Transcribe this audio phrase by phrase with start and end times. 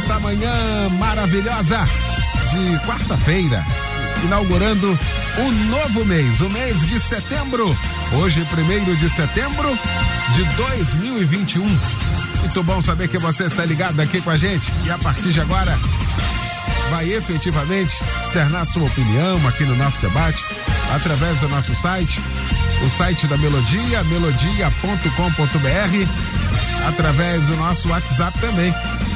[0.00, 0.50] esta manhã
[0.98, 1.84] maravilhosa
[2.50, 3.62] de quarta-feira,
[4.24, 4.98] inaugurando
[5.38, 7.76] um novo mês, o mês de setembro.
[8.14, 9.78] Hoje, primeiro de setembro
[10.34, 11.66] de 2021.
[12.40, 15.40] Muito bom saber que você está ligado aqui com a gente e a partir de
[15.40, 15.78] agora
[16.90, 20.42] vai efetivamente externar sua opinião aqui no nosso debate
[20.94, 22.18] através do nosso site,
[22.86, 26.49] o site da Melodia, melodia.com.br,
[26.88, 28.72] através do nosso WhatsApp também,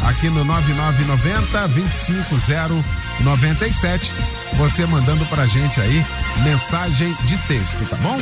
[0.07, 4.13] aqui no 9990 25097.
[4.55, 6.05] Você mandando pra gente aí
[6.43, 8.17] mensagem de texto, tá bom?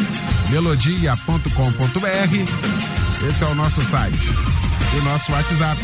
[0.50, 3.28] melodia.com.br.
[3.28, 4.30] Esse é o nosso site.
[4.94, 5.80] E o nosso WhatsApp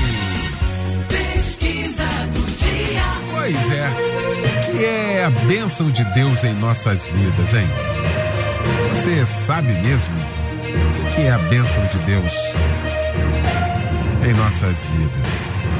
[1.08, 3.02] Pesquisa do dia.
[3.32, 4.61] Pois é.
[4.84, 7.68] É a bênção de Deus em nossas vidas, hein?
[8.88, 12.32] Você sabe mesmo o que é a bênção de Deus
[14.28, 15.72] em nossas vidas?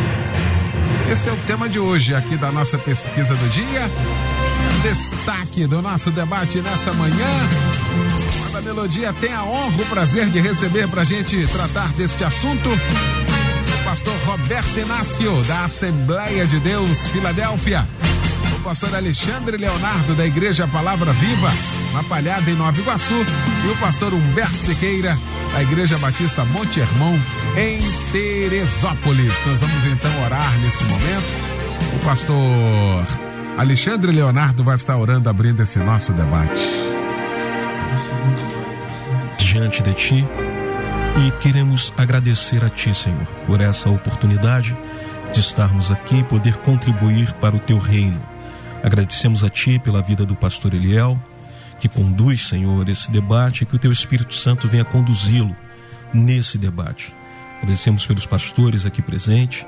[1.10, 3.90] Esse é o tema de hoje aqui da nossa pesquisa do dia.
[4.84, 7.28] Destaque do nosso debate nesta manhã.
[8.56, 12.70] A Melodia tem a honra, o prazer de receber para a gente tratar deste assunto
[13.84, 17.84] pastor Roberto Inácio, da Assembleia de Deus, Filadélfia
[18.62, 21.50] pastor Alexandre Leonardo, da Igreja Palavra Viva,
[21.92, 23.26] na Palhada em Nova Iguaçu,
[23.64, 25.18] e o pastor Humberto Siqueira,
[25.52, 27.18] da Igreja Batista Monte Hermão,
[27.56, 27.80] em
[28.12, 29.34] Teresópolis.
[29.44, 31.96] Nós vamos então orar nesse momento.
[31.96, 33.06] O pastor
[33.58, 36.62] Alexandre Leonardo vai estar orando, abrindo esse nosso debate.
[39.38, 40.26] Diante de ti,
[41.18, 44.74] e queremos agradecer a Ti, Senhor, por essa oportunidade
[45.32, 48.31] de estarmos aqui e poder contribuir para o Teu reino.
[48.82, 51.20] Agradecemos a Ti pela vida do pastor Eliel,
[51.78, 55.56] que conduz, Senhor, esse debate, e que o Teu Espírito Santo venha conduzi-lo
[56.12, 57.14] nesse debate.
[57.58, 59.64] Agradecemos pelos pastores aqui presentes,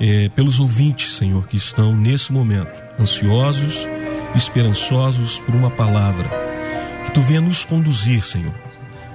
[0.00, 3.86] eh, pelos ouvintes, Senhor, que estão nesse momento ansiosos,
[4.34, 6.28] esperançosos por uma palavra.
[7.04, 8.54] Que Tu venha nos conduzir, Senhor,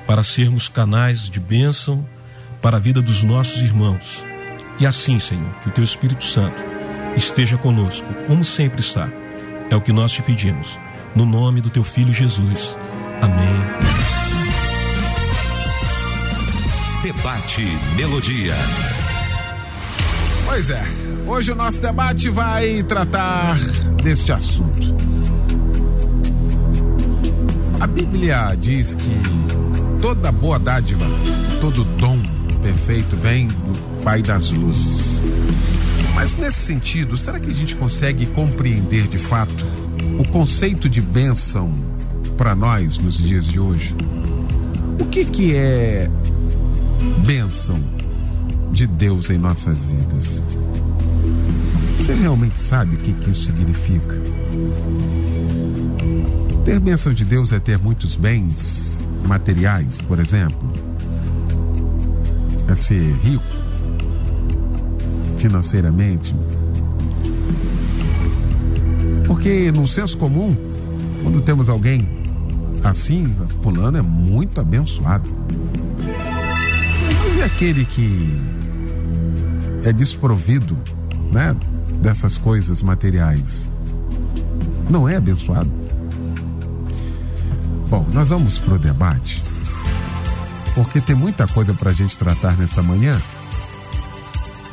[0.05, 2.05] para sermos canais de bênção
[2.61, 4.23] para a vida dos nossos irmãos.
[4.79, 6.74] E assim, Senhor, que o Teu Espírito Santo
[7.15, 9.09] esteja conosco, como sempre está.
[9.69, 10.77] É o que nós te pedimos.
[11.15, 12.77] No nome do teu filho Jesus.
[13.21, 13.95] Amém.
[17.03, 17.63] Debate
[17.95, 18.53] Melodia.
[20.45, 20.83] Pois é,
[21.25, 23.57] hoje o nosso debate vai tratar
[24.03, 24.95] deste assunto.
[27.79, 29.21] A Bíblia diz que
[30.01, 31.05] toda boa dádiva,
[31.61, 32.19] todo dom
[32.61, 35.21] perfeito vem do Pai das luzes.
[36.15, 39.65] Mas nesse sentido, será que a gente consegue compreender de fato
[40.17, 41.71] o conceito de bênção
[42.37, 43.93] para nós nos dias de hoje?
[44.97, 46.09] O que que é
[47.25, 47.77] bênção
[48.71, 50.41] de Deus em nossas vidas?
[51.99, 54.15] Você realmente sabe o que, que isso significa?
[56.63, 60.71] Ter bênção de Deus é ter muitos bens materiais, por exemplo.
[62.69, 63.43] É ser rico
[65.37, 66.35] financeiramente.
[69.27, 70.55] Porque no senso comum,
[71.23, 72.07] quando temos alguém
[72.83, 75.29] assim, fulano é muito abençoado.
[77.37, 78.39] E aquele que
[79.83, 80.77] é desprovido,
[81.31, 81.55] né,
[82.01, 83.69] dessas coisas materiais,
[84.89, 85.69] não é abençoado?
[87.89, 89.43] Bom, nós vamos pro debate,
[90.73, 93.19] porque tem muita coisa para a gente tratar nessa manhã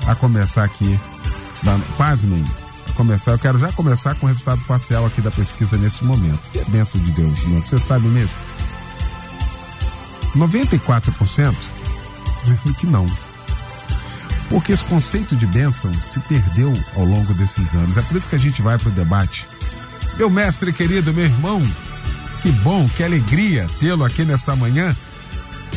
[0.07, 0.99] a começar aqui,
[1.63, 2.45] da, pasmem,
[2.95, 6.41] começar, eu quero já começar com o resultado parcial aqui da pesquisa nesse momento.
[6.53, 7.63] Que é benção de Deus, senhor.
[7.63, 8.35] Você sabe mesmo?
[10.37, 11.55] 94%
[12.43, 13.07] dizendo que não.
[14.49, 17.97] Porque esse conceito de bênção se perdeu ao longo desses anos.
[17.97, 19.49] É por isso que a gente vai para o debate.
[20.17, 21.63] Meu mestre querido, meu irmão,
[22.43, 24.95] que bom, que alegria tê-lo aqui nesta manhã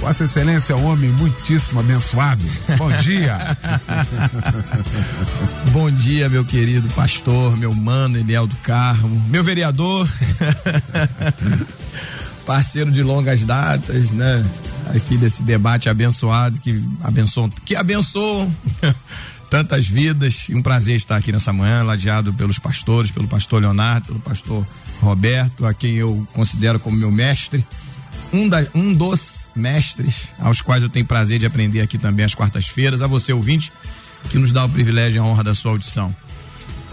[0.05, 2.45] Vossa Excelência é um homem muitíssimo abençoado.
[2.77, 3.39] Bom dia.
[5.73, 10.07] Bom dia, meu querido pastor, meu mano Eliel do Carmo, meu vereador,
[12.45, 14.45] parceiro de longas datas, né?
[14.93, 18.55] aqui desse debate abençoado que abençoam, que abençoam
[19.49, 20.45] tantas vidas.
[20.51, 24.67] Um prazer estar aqui nessa manhã, ladeado pelos pastores, pelo pastor Leonardo, pelo pastor
[25.01, 27.65] Roberto, a quem eu considero como meu mestre.
[28.33, 32.35] Um, da, um dos mestres aos quais eu tenho prazer de aprender aqui também às
[32.35, 33.01] quartas-feiras.
[33.01, 33.71] A você, ouvinte,
[34.29, 36.15] que nos dá o privilégio e a honra da sua audição.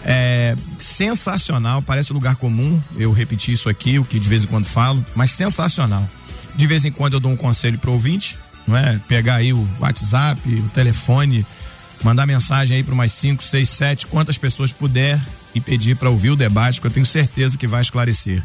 [0.04, 4.64] É sensacional, parece lugar comum, eu repeti isso aqui, o que de vez em quando
[4.64, 6.08] falo, mas sensacional.
[6.54, 9.00] De vez em quando eu dou um conselho pro ouvinte, não é?
[9.08, 11.46] Pegar aí o WhatsApp, o telefone,
[12.02, 15.20] mandar mensagem aí para mais 5, 6, 7, quantas pessoas puder
[15.54, 18.42] e pedir para ouvir o debate, que eu tenho certeza que vai esclarecer.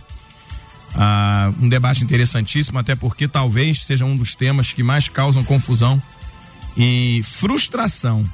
[0.96, 6.02] Ah, um debate interessantíssimo, até porque talvez seja um dos temas que mais causam confusão
[6.76, 8.26] e frustração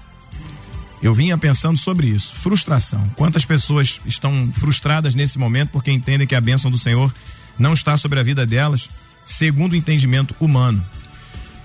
[1.03, 3.05] eu vinha pensando sobre isso, frustração.
[3.17, 7.13] Quantas pessoas estão frustradas nesse momento porque entendem que a bênção do Senhor
[7.59, 8.89] não está sobre a vida delas,
[9.25, 10.83] segundo o entendimento humano.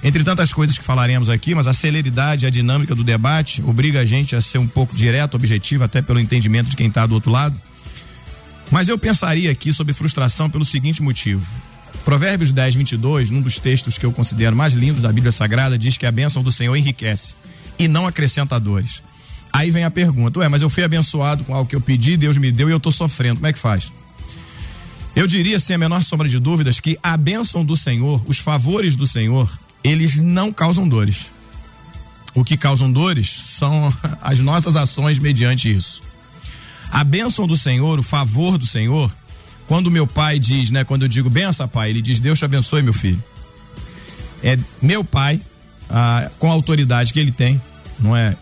[0.02, 4.04] Entre tantas coisas que falaremos aqui, mas a celeridade, a dinâmica do debate obriga a
[4.04, 7.30] gente a ser um pouco direto, objetivo, até pelo entendimento de quem está do outro
[7.30, 7.54] lado.
[8.70, 11.46] Mas eu pensaria aqui sobre frustração pelo seguinte motivo.
[12.04, 15.96] Provérbios 10, 22, num dos textos que eu considero mais lindos da Bíblia Sagrada, diz
[15.96, 17.34] que a bênção do Senhor enriquece
[17.78, 19.02] e não acrescenta dores.
[19.52, 22.36] Aí vem a pergunta: ué, mas eu fui abençoado com algo que eu pedi, Deus
[22.36, 23.36] me deu e eu estou sofrendo.
[23.36, 23.90] Como é que faz?
[25.16, 28.94] Eu diria, sem a menor sombra de dúvidas, que a bênção do Senhor, os favores
[28.94, 29.50] do Senhor,
[29.82, 31.32] eles não causam dores.
[32.34, 33.92] O que causam dores são
[34.22, 36.02] as nossas ações mediante isso.
[36.90, 39.14] A bênção do Senhor, o favor do Senhor,
[39.66, 42.82] quando meu pai diz, né, quando eu digo benção, pai, ele diz: Deus te abençoe,
[42.82, 43.22] meu filho.
[44.42, 45.40] É meu pai,
[45.90, 47.60] ah, com a autoridade que ele tem,
[47.98, 48.36] não é?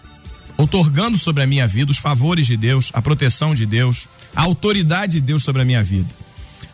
[0.57, 5.15] otorgando sobre a minha vida os favores de Deus, a proteção de Deus, a autoridade
[5.15, 6.09] de Deus sobre a minha vida.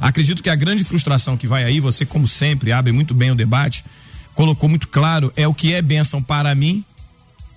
[0.00, 3.34] Acredito que a grande frustração que vai aí, você, como sempre, abre muito bem o
[3.34, 3.84] debate,
[4.34, 6.84] colocou muito claro, é o que é bênção para mim,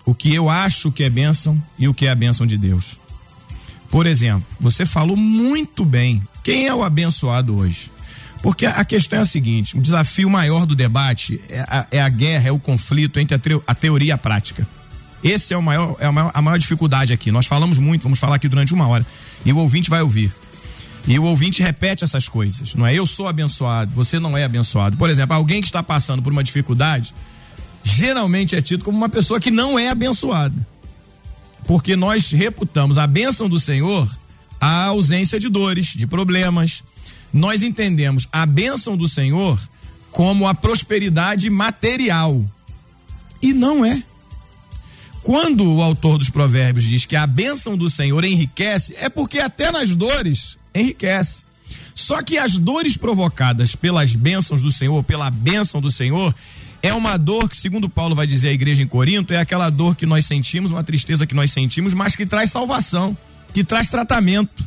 [0.06, 2.97] o que eu acho que é bênção e o que é a bênção de Deus.
[3.89, 6.21] Por exemplo, você falou muito bem.
[6.43, 7.91] Quem é o abençoado hoje?
[8.41, 12.09] Porque a questão é a seguinte: o desafio maior do debate é a, é a
[12.09, 14.67] guerra, é o conflito entre a, a teoria e a prática.
[15.23, 17.31] Esse é, o maior, é a, maior, a maior dificuldade aqui.
[17.31, 19.03] Nós falamos muito, vamos falar aqui durante uma hora.
[19.43, 20.31] E o ouvinte vai ouvir.
[21.07, 22.75] E o ouvinte repete essas coisas.
[22.75, 24.97] Não é eu sou abençoado, você não é abençoado.
[24.97, 27.15] Por exemplo, alguém que está passando por uma dificuldade,
[27.83, 30.55] geralmente é tido como uma pessoa que não é abençoada.
[31.67, 34.07] Porque nós reputamos a bênção do Senhor
[34.59, 36.83] a ausência de dores, de problemas.
[37.31, 39.59] Nós entendemos a bênção do Senhor
[40.12, 42.44] como a prosperidade material.
[43.41, 44.01] E não é.
[45.21, 49.71] Quando o autor dos provérbios diz que a bênção do Senhor enriquece, é porque até
[49.71, 51.44] nas dores enriquece.
[51.94, 56.33] Só que as dores provocadas pelas bênçãos do Senhor, pela bênção do Senhor,
[56.85, 59.95] é uma dor que, segundo Paulo vai dizer à igreja em Corinto, é aquela dor
[59.95, 63.17] que nós sentimos, uma tristeza que nós sentimos, mas que traz salvação,
[63.51, 64.63] que traz tratamento.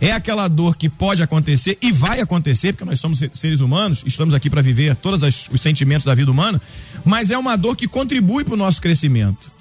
[0.00, 4.34] É aquela dor que pode acontecer e vai acontecer, porque nós somos seres humanos, estamos
[4.34, 5.22] aqui para viver todos
[5.52, 6.60] os sentimentos da vida humana,
[7.04, 9.52] mas é uma dor que contribui para o nosso crescimento.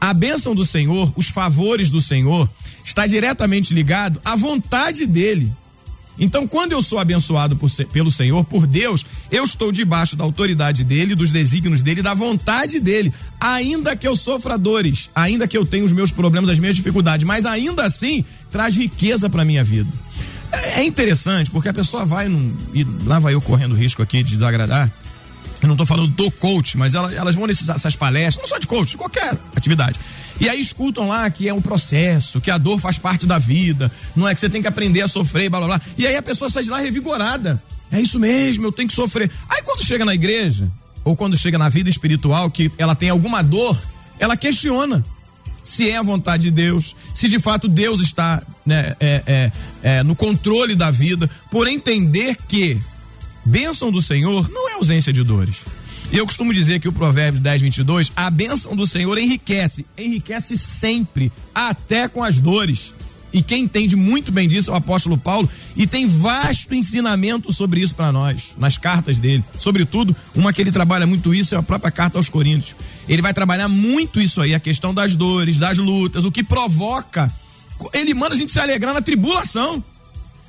[0.00, 2.48] A bênção do Senhor, os favores do Senhor,
[2.84, 5.52] está diretamente ligado à vontade dele.
[6.18, 10.82] Então, quando eu sou abençoado por, pelo Senhor, por Deus, eu estou debaixo da autoridade
[10.82, 13.12] dele, dos desígnios dele, da vontade dele.
[13.38, 17.26] Ainda que eu sofra dores, ainda que eu tenha os meus problemas, as minhas dificuldades,
[17.26, 19.90] mas ainda assim traz riqueza para minha vida.
[20.50, 24.22] É, é interessante, porque a pessoa vai num, e lá vai eu correndo risco aqui
[24.22, 24.90] de desagradar
[25.62, 28.90] eu não estou falando do coach, mas elas, vão nessas palestras, não só de coach,
[28.90, 29.98] de qualquer atividade.
[30.40, 33.90] E aí escutam lá que é um processo, que a dor faz parte da vida,
[34.14, 35.80] não é que você tem que aprender a sofrer, blá blá blá.
[35.96, 37.62] E aí a pessoa sai de lá revigorada.
[37.90, 39.30] É isso mesmo, eu tenho que sofrer.
[39.48, 40.68] Aí quando chega na igreja,
[41.04, 43.80] ou quando chega na vida espiritual, que ela tem alguma dor,
[44.18, 45.04] ela questiona
[45.62, 49.52] se é a vontade de Deus, se de fato Deus está né, é, é,
[49.82, 52.80] é, no controle da vida, por entender que
[53.46, 55.58] Bênção do Senhor não é ausência de dores.
[56.12, 60.56] E eu costumo dizer que o Provérbios 10, 22, a bênção do Senhor enriquece, enriquece
[60.56, 62.94] sempre, até com as dores.
[63.32, 67.80] E quem entende muito bem disso é o apóstolo Paulo e tem vasto ensinamento sobre
[67.80, 69.44] isso para nós, nas cartas dele.
[69.58, 72.76] Sobretudo, uma que ele trabalha muito isso é a própria carta aos Coríntios.
[73.08, 77.30] Ele vai trabalhar muito isso aí, a questão das dores, das lutas, o que provoca.
[77.92, 79.84] Ele manda a gente se alegrar na tribulação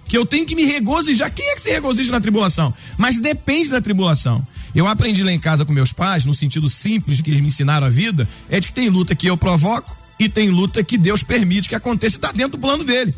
[0.07, 1.33] que eu tenho que me regozijar.
[1.33, 2.73] Quem é que se regozija na tribulação?
[2.97, 4.45] Mas depende da tribulação.
[4.77, 7.87] Eu aprendi lá em casa com meus pais, no sentido simples que eles me ensinaram
[7.87, 11.23] a vida, é de que tem luta que eu provoco e tem luta que Deus
[11.23, 13.11] permite que aconteça e está dentro do plano dele.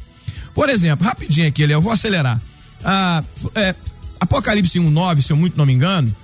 [0.55, 2.41] Por exemplo, rapidinho aqui, eu vou acelerar.
[2.81, 3.21] Ah,
[3.53, 3.75] é,
[4.21, 6.15] Apocalipse 1,9, se eu muito não me engano,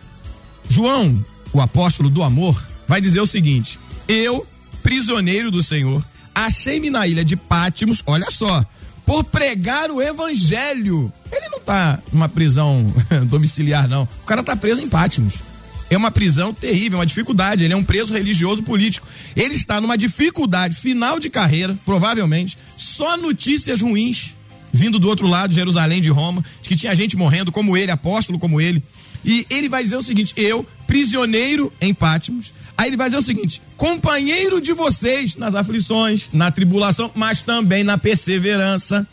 [0.70, 3.78] João, o apóstolo do amor, vai dizer o seguinte:
[4.08, 4.48] Eu,
[4.82, 6.02] prisioneiro do Senhor,
[6.34, 8.66] achei-me na ilha de Pátimos, olha só,
[9.06, 11.12] por pregar o evangelho.
[11.32, 12.94] Ele não tá numa prisão
[13.28, 14.04] domiciliar, não.
[14.04, 15.44] O cara tá preso em Pátimos.
[15.90, 17.64] É uma prisão terrível, uma dificuldade.
[17.64, 19.08] Ele é um preso religioso político.
[19.36, 22.58] Ele está numa dificuldade final de carreira, provavelmente.
[22.76, 24.34] Só notícias ruins
[24.76, 28.38] vindo do outro lado, Jerusalém de Roma, de que tinha gente morrendo como ele, apóstolo
[28.38, 28.84] como ele.
[29.26, 32.54] E ele vai dizer o seguinte: eu, prisioneiro em Pátimos.
[32.78, 37.84] Aí ele vai dizer o seguinte: companheiro de vocês nas aflições, na tribulação, mas também
[37.84, 39.08] na perseverança.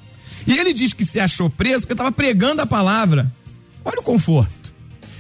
[0.46, 3.32] E ele diz que se achou preso porque estava pregando a palavra.
[3.84, 4.74] Olha o conforto.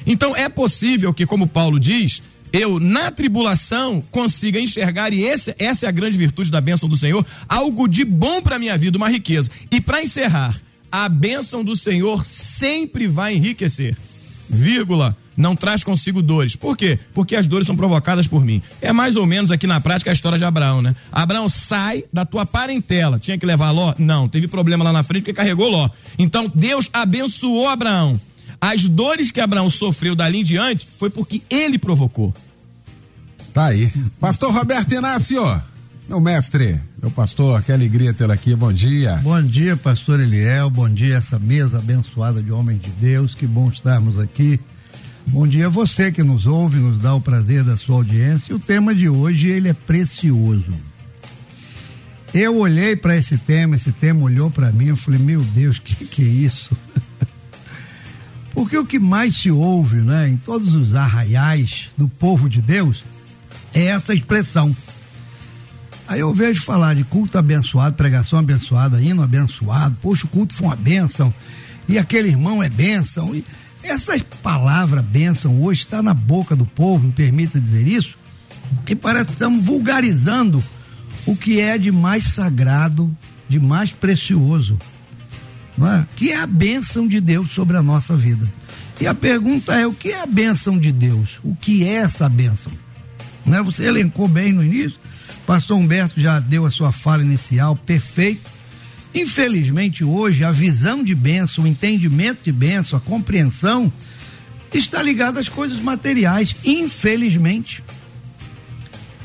[0.06, 2.22] Então é possível que, como Paulo diz,
[2.52, 6.96] eu na tribulação consiga enxergar, e esse, essa é a grande virtude da bênção do
[6.96, 9.50] Senhor, algo de bom para minha vida, uma riqueza.
[9.70, 13.96] E para encerrar, a bênção do Senhor sempre vai enriquecer.
[14.52, 16.54] Vírgula, não traz consigo dores.
[16.54, 16.98] Por quê?
[17.14, 18.60] Porque as dores são provocadas por mim.
[18.82, 20.94] É mais ou menos aqui na prática a história de Abraão, né?
[21.10, 23.18] Abraão sai da tua parentela.
[23.18, 23.94] Tinha que levar Ló?
[23.98, 25.88] Não, teve problema lá na frente porque carregou Ló.
[26.18, 28.20] Então Deus abençoou Abraão.
[28.60, 32.32] As dores que Abraão sofreu dali em diante foi porque ele provocou.
[33.52, 33.90] Tá aí.
[34.20, 35.42] Pastor Roberto Inácio,
[36.08, 39.16] meu mestre, meu pastor, que alegria tê-lo aqui, bom dia.
[39.16, 43.68] Bom dia, pastor Eliel, bom dia essa mesa abençoada de homens de Deus, que bom
[43.68, 44.60] estarmos aqui.
[45.26, 48.52] Bom dia a você que nos ouve, nos dá o prazer da sua audiência.
[48.52, 50.72] E o tema de hoje, ele é precioso.
[52.32, 56.04] Eu olhei para esse tema, esse tema olhou para mim, eu falei, meu Deus, que
[56.06, 56.76] que é isso?
[58.54, 63.02] Porque o que mais se ouve, né, em todos os arraiais do povo de Deus
[63.74, 64.74] é essa expressão.
[66.12, 70.66] Aí eu vejo falar de culto abençoado, pregação abençoada, hino abençoado, poxa, o culto foi
[70.66, 71.32] uma bênção,
[71.88, 73.34] e aquele irmão é bênção.
[73.34, 73.42] E
[73.82, 78.18] essa palavra bênção hoje está na boca do povo, me permita dizer isso,
[78.86, 80.62] e parece que estamos vulgarizando
[81.24, 83.10] o que é de mais sagrado,
[83.48, 84.76] de mais precioso
[85.80, 86.04] é?
[86.14, 88.46] que é a bênção de Deus sobre a nossa vida.
[89.00, 91.40] E a pergunta é: o que é a bênção de Deus?
[91.42, 92.70] O que é essa bênção?
[93.46, 93.62] Né?
[93.62, 95.00] Você elencou bem no início,
[95.46, 98.50] pastor Humberto já deu a sua fala inicial, perfeito.
[99.14, 103.92] Infelizmente, hoje, a visão de bênção, o entendimento de bênção, a compreensão,
[104.72, 107.84] está ligada às coisas materiais, infelizmente.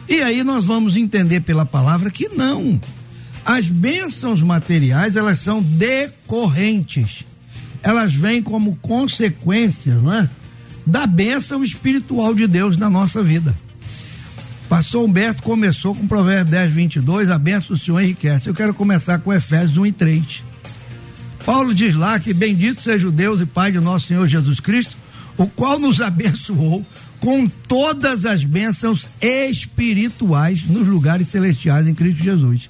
[0.07, 2.79] E aí nós vamos entender pela palavra que não.
[3.45, 7.24] As bênçãos materiais, elas são decorrentes.
[7.81, 10.29] Elas vêm como consequência, não é?
[10.86, 13.55] Da bênção espiritual de Deus na nossa vida.
[14.69, 18.50] Pastor Humberto começou com Provérbios 10, 22, a bênção do Senhor enriquece.
[18.50, 20.43] Eu quero começar com Efésios 1 e 3.
[21.45, 24.97] Paulo diz lá que bendito seja o Deus e Pai de nosso Senhor Jesus Cristo,
[25.38, 26.86] o qual nos abençoou
[27.21, 32.69] com todas as bênçãos espirituais nos lugares celestiais em Cristo Jesus.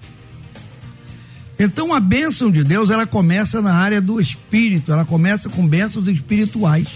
[1.58, 6.08] Então a bênção de Deus, ela começa na área do espírito, ela começa com bênçãos
[6.08, 6.88] espirituais.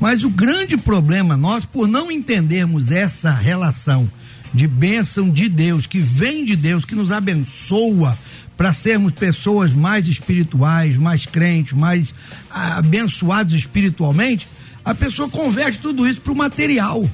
[0.00, 4.10] Mas o grande problema nós, por não entendermos essa relação
[4.52, 8.18] de bênção de Deus, que vem de Deus, que nos abençoa
[8.56, 12.14] para sermos pessoas mais espirituais, mais crentes, mais
[12.50, 14.48] ah, abençoados espiritualmente,
[14.84, 17.08] a pessoa converte tudo isso para o material,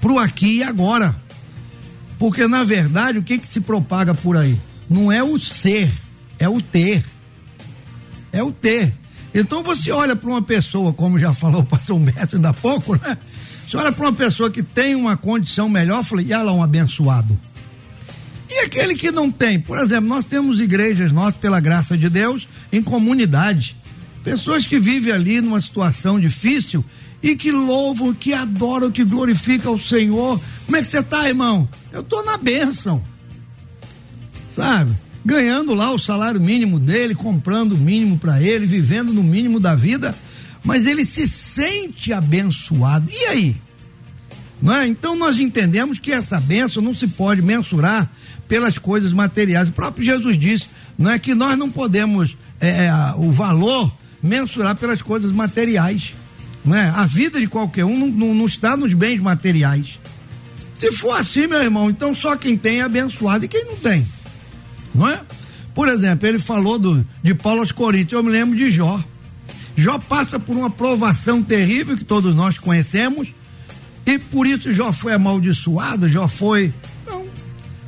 [0.00, 1.16] para o aqui e agora.
[2.18, 4.58] Porque na verdade, o que que se propaga por aí?
[4.88, 5.92] Não é o ser,
[6.38, 7.04] é o ter.
[8.32, 8.92] É o ter.
[9.34, 12.94] Então você olha para uma pessoa, como já falou o pastor Humberto ainda há pouco,
[12.96, 13.18] né?
[13.68, 16.62] Você olha para uma pessoa que tem uma condição melhor, fala, e ela é um
[16.62, 17.38] abençoado.
[18.48, 19.58] E aquele que não tem?
[19.58, 23.76] Por exemplo, nós temos igrejas, nós, pela graça de Deus, em comunidade.
[24.22, 26.84] Pessoas que vivem ali numa situação difícil
[27.22, 30.40] e que louvam, que adoram, que glorificam o Senhor.
[30.64, 31.68] Como é que você está, irmão?
[31.90, 33.02] Eu estou na bênção
[34.54, 34.92] sabe?
[35.24, 39.74] Ganhando lá o salário mínimo dele, comprando o mínimo para ele, vivendo no mínimo da
[39.74, 40.14] vida,
[40.62, 43.08] mas ele se sente abençoado.
[43.10, 43.56] E aí?
[44.80, 44.86] É?
[44.86, 48.10] Então nós entendemos que essa bênção não se pode mensurar
[48.46, 49.68] pelas coisas materiais.
[49.68, 50.66] O próprio Jesus disse,
[50.98, 53.90] não é que nós não podemos é, é o valor
[54.22, 56.14] mensurar pelas coisas materiais.
[56.70, 56.90] É?
[56.94, 59.98] A vida de qualquer um não, não, não está nos bens materiais.
[60.78, 64.06] Se for assim, meu irmão, então só quem tem é abençoado e quem não tem
[64.94, 65.20] não é?
[65.74, 69.02] Por exemplo, ele falou do, de Paulo aos Coríntios, eu me lembro de Jó.
[69.76, 73.28] Jó passa por uma provação terrível que todos nós conhecemos,
[74.06, 76.72] e por isso Jó foi amaldiçoado, Jó foi.
[77.06, 77.26] Não,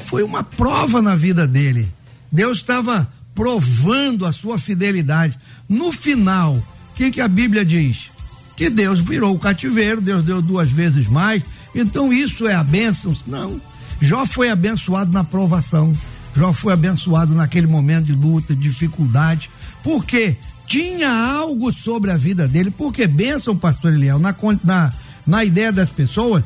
[0.01, 1.89] foi uma prova na vida dele.
[2.33, 5.39] Deus estava provando a sua fidelidade.
[5.69, 8.11] No final, o que, que a Bíblia diz?
[8.57, 11.43] que Deus virou o cativeiro, Deus deu duas vezes mais.
[11.75, 13.15] Então isso é a bênção?
[13.27, 13.61] Não.
[14.01, 15.95] Jó foi abençoado na provação.
[16.37, 19.49] Jó foi abençoado naquele momento de luta, de dificuldade.
[19.83, 20.37] Por quê?
[20.67, 22.71] Tinha algo sobre a vida dele.
[22.71, 24.93] Porque bênção, pastor Eliel, na, na,
[25.27, 26.45] na ideia das pessoas,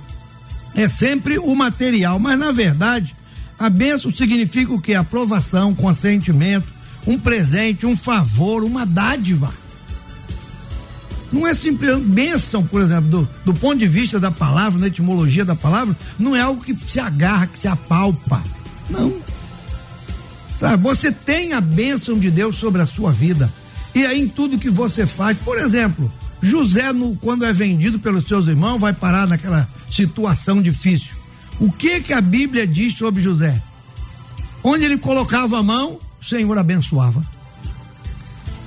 [0.77, 2.21] é sempre o material.
[2.21, 3.17] Mas na verdade,
[3.59, 4.95] a bênção significa o quê?
[4.95, 6.69] Aprovação, consentimento,
[7.05, 9.53] um presente, um favor, uma dádiva.
[11.33, 15.45] Não é simplesmente bênção, por exemplo, do, do ponto de vista da palavra, da etimologia
[15.45, 18.43] da palavra, não é algo que se agarra, que se apalpa.
[18.89, 19.15] Não.
[20.61, 23.51] Sabe, você tem a bênção de Deus sobre a sua vida.
[23.95, 26.13] E aí em tudo que você faz, por exemplo,
[26.43, 31.13] José, no, quando é vendido pelos seus irmãos, vai parar naquela situação difícil.
[31.59, 33.61] O que que a Bíblia diz sobre José?
[34.63, 37.23] Onde ele colocava a mão, o Senhor abençoava.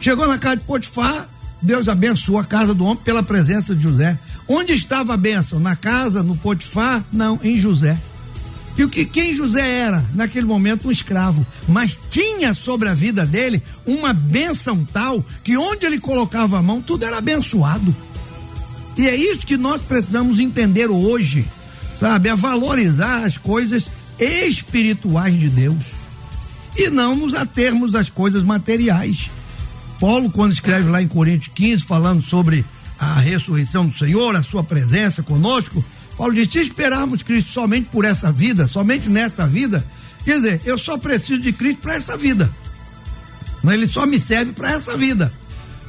[0.01, 1.29] Chegou na casa de Potifar,
[1.62, 4.17] Deus abençoou a casa do homem pela presença de José.
[4.47, 5.59] Onde estava a bênção?
[5.59, 7.03] Na casa, no Potifar?
[7.12, 8.01] Não, em José.
[8.77, 10.03] E o que quem José era?
[10.13, 15.86] Naquele momento um escravo, mas tinha sobre a vida dele uma bênção tal que onde
[15.86, 17.96] ele colocava a mão tudo era abençoado.
[18.98, 21.46] E é isso que nós precisamos entender hoje,
[21.96, 22.30] sabe?
[22.30, 23.89] A valorizar as coisas
[24.20, 25.84] espirituais de Deus
[26.75, 29.30] e não nos atermos às coisas materiais.
[30.00, 32.65] Paulo, quando escreve lá em Coríntios 15, falando sobre
[33.00, 35.84] a ressurreição do Senhor, a sua presença conosco,
[36.24, 39.84] Paulo diz: se esperarmos Cristo somente por essa vida, somente nessa vida,
[40.24, 42.50] quer dizer, eu só preciso de Cristo para essa vida.
[43.62, 45.34] Mas ele só me serve para essa vida.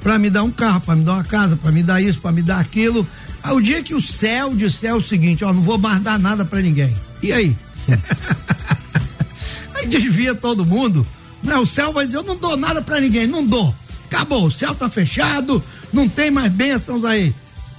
[0.02, 2.32] Para me dar um carro, para me dar uma casa, para me dar isso, para
[2.32, 3.06] me dar aquilo.
[3.44, 6.60] Ao dia que o céu disser o seguinte, ó, não vou mais dar nada para
[6.60, 6.92] ninguém.
[7.22, 7.56] E aí?
[9.76, 11.06] aí desvia todo mundo.
[11.44, 13.72] Não, o céu vai dizer, eu não dou nada para ninguém, não dou.
[14.06, 15.62] Acabou, o céu tá fechado,
[15.92, 17.32] não tem mais bênçãos aí.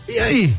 [0.08, 0.56] E aí?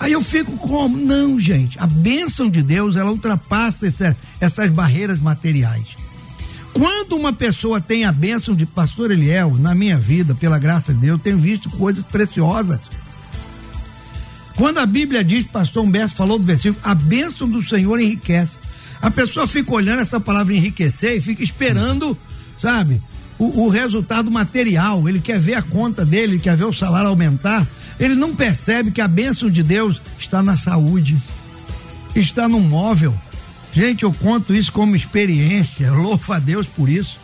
[0.00, 0.96] Aí eu fico como?
[0.96, 1.78] Não, gente.
[1.78, 5.88] A bênção de Deus, ela ultrapassa essa, essas barreiras materiais.
[6.72, 11.00] Quando uma pessoa tem a bênção de pastor Eliel, na minha vida, pela graça de
[11.00, 12.80] Deus, eu tenho visto coisas preciosas.
[14.56, 18.52] Quando a Bíblia diz, pastor Humberto falou do versículo, a bênção do Senhor enriquece.
[19.02, 22.16] A pessoa fica olhando essa palavra enriquecer e fica esperando,
[22.58, 23.02] sabe,
[23.38, 25.06] o, o resultado material.
[25.08, 27.66] Ele quer ver a conta dele, quer ver o salário aumentar.
[28.00, 31.18] Ele não percebe que a bênção de Deus está na saúde,
[32.16, 33.14] está no móvel.
[33.74, 37.20] Gente, eu conto isso como experiência, louvo a Deus por isso.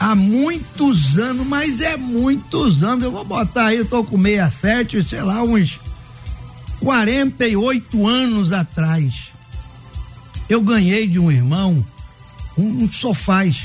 [0.00, 5.06] Há muitos anos, mas é muitos anos, eu vou botar aí, eu tô com 67,
[5.08, 5.78] sei lá, uns
[6.80, 9.30] 48 anos atrás.
[10.48, 11.84] Eu ganhei de um irmão
[12.56, 13.64] um, um sofás,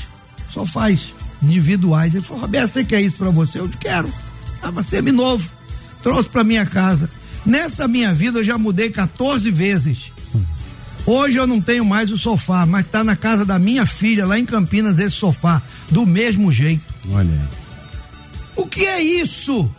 [0.50, 1.12] sofás
[1.42, 2.14] individuais.
[2.14, 3.58] Ele falou, Roberto, você quer isso para você?
[3.58, 4.12] Eu quero.
[4.62, 5.57] Ah, mas você é novo
[6.08, 7.10] trouxe para minha casa.
[7.44, 10.10] Nessa minha vida eu já mudei 14 vezes.
[11.04, 14.38] Hoje eu não tenho mais o sofá, mas está na casa da minha filha, lá
[14.38, 16.82] em Campinas, esse sofá, do mesmo jeito.
[17.12, 17.58] Olha aí.
[18.56, 19.70] O que é isso?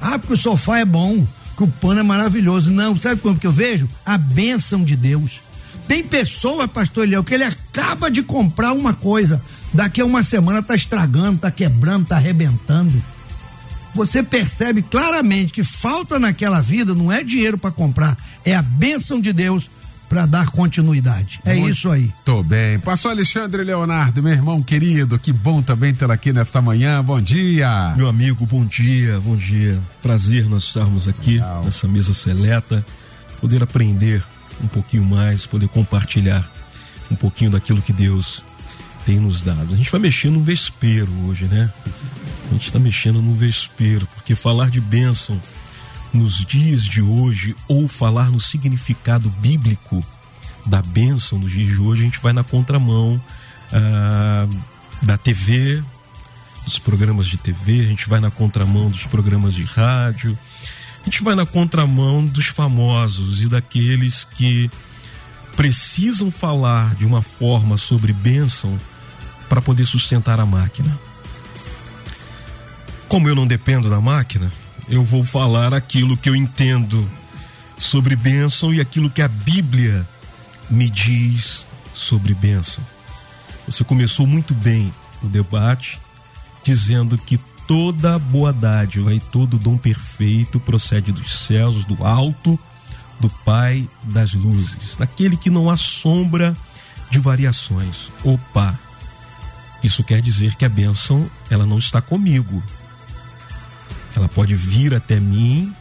[0.00, 2.70] Ah, porque o sofá é bom, que o pano é maravilhoso.
[2.70, 3.86] Não, sabe como que eu vejo?
[4.06, 5.40] A bênção de Deus.
[5.86, 9.40] Tem pessoa, pastor Léo, que ele acaba de comprar uma coisa,
[9.72, 13.02] daqui a uma semana tá estragando, tá quebrando, tá arrebentando
[13.94, 19.20] você percebe claramente que falta naquela vida não é dinheiro para comprar, é a bênção
[19.20, 19.70] de Deus
[20.08, 21.40] para dar continuidade.
[21.42, 22.12] É Muito isso aí.
[22.22, 22.78] Tô bem.
[22.78, 27.02] Passou Alexandre Leonardo, meu irmão querido, que bom também tê-lo aqui nesta manhã.
[27.02, 27.94] Bom dia.
[27.96, 29.80] Meu amigo, bom dia, bom dia.
[30.02, 31.64] Prazer nós estarmos aqui Legal.
[31.64, 32.84] nessa mesa seleta,
[33.40, 34.22] poder aprender
[34.62, 36.46] um pouquinho mais, poder compartilhar
[37.10, 38.42] um pouquinho daquilo que Deus
[39.06, 39.72] tem nos dado.
[39.72, 41.70] A gente vai mexer no vespeiro hoje, né?
[42.48, 45.40] A gente está mexendo no vespeiro, porque falar de bênção
[46.12, 50.04] nos dias de hoje, ou falar no significado bíblico
[50.66, 53.22] da bênção nos dias de hoje, a gente vai na contramão
[53.72, 54.46] ah,
[55.00, 55.82] da TV,
[56.64, 60.38] dos programas de TV, a gente vai na contramão dos programas de rádio,
[61.00, 64.70] a gente vai na contramão dos famosos e daqueles que
[65.56, 68.78] precisam falar de uma forma sobre bênção
[69.48, 70.98] para poder sustentar a máquina.
[73.12, 74.50] Como eu não dependo da máquina,
[74.88, 77.06] eu vou falar aquilo que eu entendo
[77.76, 80.08] sobre bênção e aquilo que a Bíblia
[80.70, 82.82] me diz sobre bênção.
[83.66, 84.90] Você começou muito bem
[85.22, 86.00] o debate
[86.64, 92.58] dizendo que toda boa dádiva e todo dom perfeito procede dos céus, do alto,
[93.20, 96.56] do Pai das luzes, daquele que não há sombra
[97.10, 98.10] de variações.
[98.24, 98.74] Opa!
[99.84, 102.62] Isso quer dizer que a bênção ela não está comigo,
[104.14, 105.74] ela pode vir até mim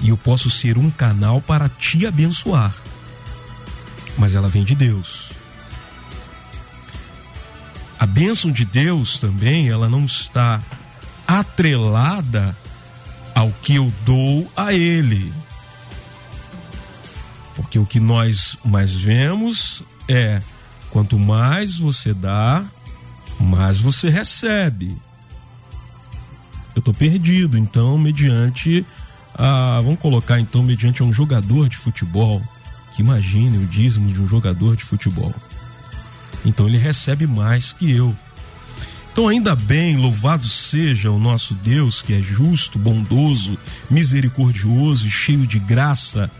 [0.00, 2.74] E eu posso ser um canal para te abençoar.
[4.18, 5.30] Mas ela vem de Deus.
[7.98, 10.60] A bênção de Deus também, ela não está
[11.26, 12.56] atrelada
[13.34, 15.32] ao que eu dou a Ele.
[17.54, 20.42] Porque o que nós mais vemos é
[20.90, 22.64] quanto mais você dá,
[23.40, 24.96] mais você recebe.
[26.76, 28.84] Eu estou perdido, então, mediante
[29.34, 29.80] a.
[29.82, 32.42] Vamos colocar então, mediante um jogador de futebol.
[32.94, 35.34] Que imagine o dízimo de um jogador de futebol.
[36.44, 38.14] Então ele recebe mais que eu.
[39.10, 43.58] Então, ainda bem, louvado seja o nosso Deus, que é justo, bondoso,
[43.90, 46.30] misericordioso e cheio de graça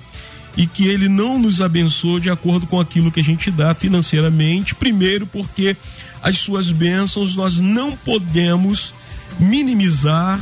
[0.56, 4.74] e que ele não nos abençoe de acordo com aquilo que a gente dá financeiramente,
[4.74, 5.76] primeiro porque
[6.22, 8.94] as suas bênçãos nós não podemos
[9.38, 10.40] minimizar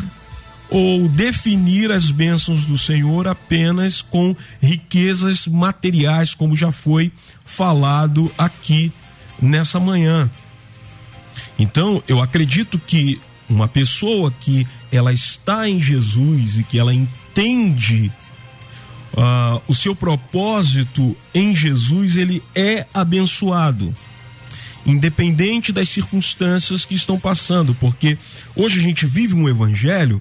[0.70, 7.12] ou definir as bênçãos do Senhor apenas com riquezas materiais, como já foi
[7.44, 8.92] falado aqui
[9.40, 10.30] nessa manhã.
[11.58, 18.10] Então, eu acredito que uma pessoa que ela está em Jesus e que ela entende
[19.12, 23.94] uh, o seu propósito em Jesus, ele é abençoado.
[24.86, 28.18] Independente das circunstâncias que estão passando, porque
[28.54, 30.20] hoje a gente vive um evangelho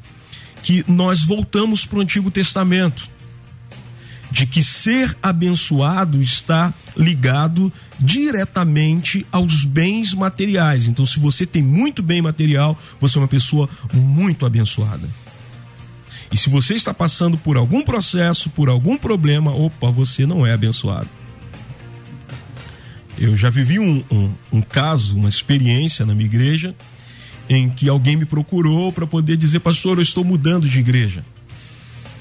[0.62, 3.10] que nós voltamos para o Antigo Testamento,
[4.32, 10.88] de que ser abençoado está ligado diretamente aos bens materiais.
[10.88, 15.08] Então, se você tem muito bem material, você é uma pessoa muito abençoada.
[16.32, 20.54] E se você está passando por algum processo, por algum problema, opa, você não é
[20.54, 21.10] abençoado.
[23.18, 26.76] Eu já vivi um, um, um caso, uma experiência na minha igreja,
[27.50, 31.24] em que alguém me procurou para poder dizer, pastor, eu estou mudando de igreja.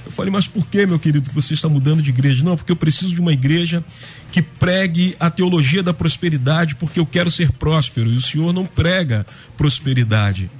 [0.04, 2.44] Eu falei, mas por que, meu querido, que você está mudando de igreja?
[2.44, 3.84] Não, porque eu preciso de uma igreja
[4.30, 8.10] que pregue a teologia da prosperidade, porque eu quero ser próspero.
[8.10, 9.24] E o senhor não prega
[9.56, 10.50] prosperidade.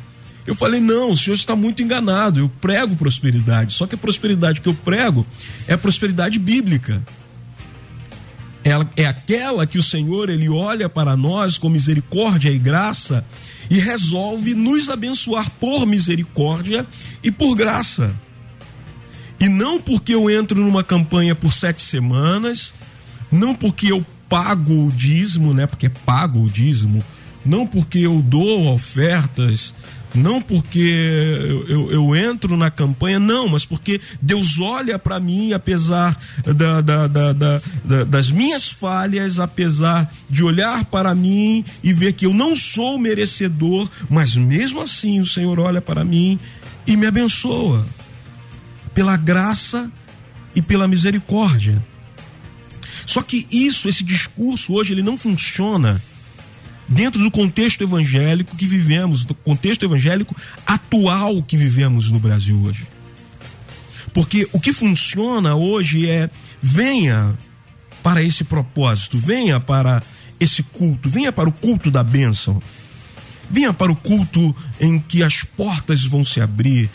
[0.47, 2.41] Eu falei: não, o senhor está muito enganado.
[2.41, 3.73] Eu prego prosperidade.
[3.73, 5.27] Só que a prosperidade que eu prego
[5.67, 7.03] é prosperidade bíblica.
[8.65, 13.25] É, é aquela que o Senhor ele olha para nós com misericórdia e graça
[13.69, 16.87] e resolve nos abençoar por misericórdia
[17.23, 18.15] e por graça.
[19.41, 22.73] E não porque eu entro numa campanha por sete semanas,
[23.31, 25.67] não porque eu pago o dízimo, né?
[25.67, 27.03] Porque pago o dízimo,
[27.45, 29.75] não porque eu dou ofertas,
[30.15, 30.79] não porque
[31.69, 37.07] eu, eu, entro na campanha, não, mas porque Deus olha para mim, apesar da, da,
[37.07, 37.61] da,
[38.05, 43.89] das minhas falhas, apesar de olhar para mim e ver que eu não sou merecedor,
[44.09, 46.39] mas mesmo assim o Senhor olha para mim
[46.87, 47.87] e me abençoa
[48.95, 49.91] pela graça
[50.55, 51.83] e pela misericórdia.
[53.07, 56.01] Só que isso, esse discurso hoje, ele não funciona
[56.93, 62.87] dentro do contexto evangélico que vivemos, do contexto evangélico atual que vivemos no Brasil hoje.
[64.13, 66.29] Porque o que funciona hoje é
[66.61, 67.35] venha
[68.03, 70.03] para esse propósito, venha para
[70.39, 72.61] esse culto, venha para o culto da bênção.
[73.51, 76.91] Venha para o culto em que as portas vão se abrir.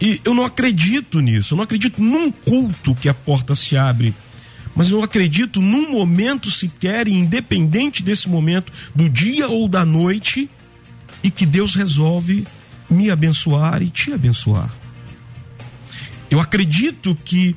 [0.00, 4.14] E eu não acredito nisso, eu não acredito num culto que a porta se abre
[4.74, 10.48] mas eu acredito num momento sequer, independente desse momento, do dia ou da noite,
[11.22, 12.46] e que Deus resolve
[12.88, 14.70] me abençoar e te abençoar.
[16.30, 17.54] Eu acredito que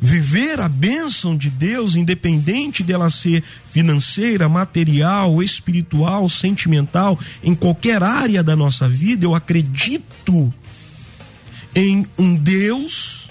[0.00, 8.42] viver a bênção de Deus, independente dela ser financeira, material, espiritual, sentimental, em qualquer área
[8.42, 10.52] da nossa vida, eu acredito
[11.74, 13.27] em um Deus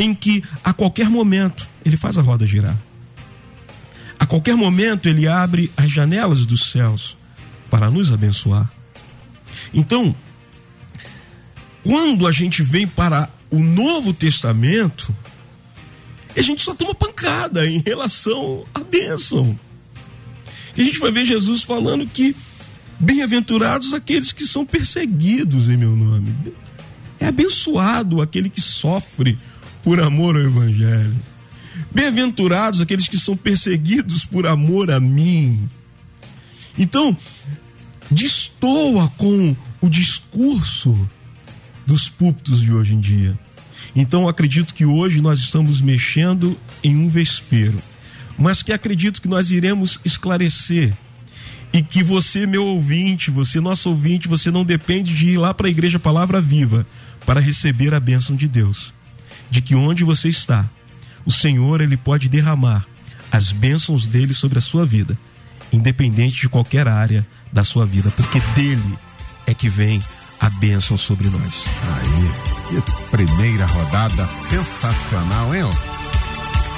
[0.00, 2.74] em que a qualquer momento ele faz a roda girar.
[4.18, 7.18] A qualquer momento ele abre as janelas dos céus
[7.68, 8.72] para nos abençoar.
[9.74, 10.16] Então,
[11.84, 15.14] quando a gente vem para o Novo Testamento,
[16.34, 19.58] a gente só toma pancada em relação à bênção.
[20.78, 22.34] E a gente vai ver Jesus falando que
[22.98, 26.34] bem-aventurados aqueles que são perseguidos em meu nome.
[27.18, 29.38] É abençoado aquele que sofre
[29.82, 31.16] por amor ao Evangelho.
[31.92, 35.68] Bem-aventurados aqueles que são perseguidos por amor a mim.
[36.78, 37.16] Então,
[38.10, 41.08] destoa com o discurso
[41.86, 43.38] dos púlpitos de hoje em dia.
[43.96, 47.80] Então, acredito que hoje nós estamos mexendo em um vespeiro,
[48.38, 50.92] mas que acredito que nós iremos esclarecer
[51.72, 55.66] e que você, meu ouvinte, você, nosso ouvinte, você não depende de ir lá para
[55.66, 56.86] a igreja Palavra Viva
[57.24, 58.92] para receber a bênção de Deus
[59.50, 60.64] de que onde você está,
[61.26, 62.86] o Senhor ele pode derramar
[63.30, 65.18] as bênçãos dele sobre a sua vida,
[65.72, 68.98] independente de qualquer área da sua vida, porque dele
[69.46, 70.02] é que vem
[70.40, 71.64] a bênção sobre nós.
[71.96, 75.70] Aí, que primeira rodada sensacional, hein?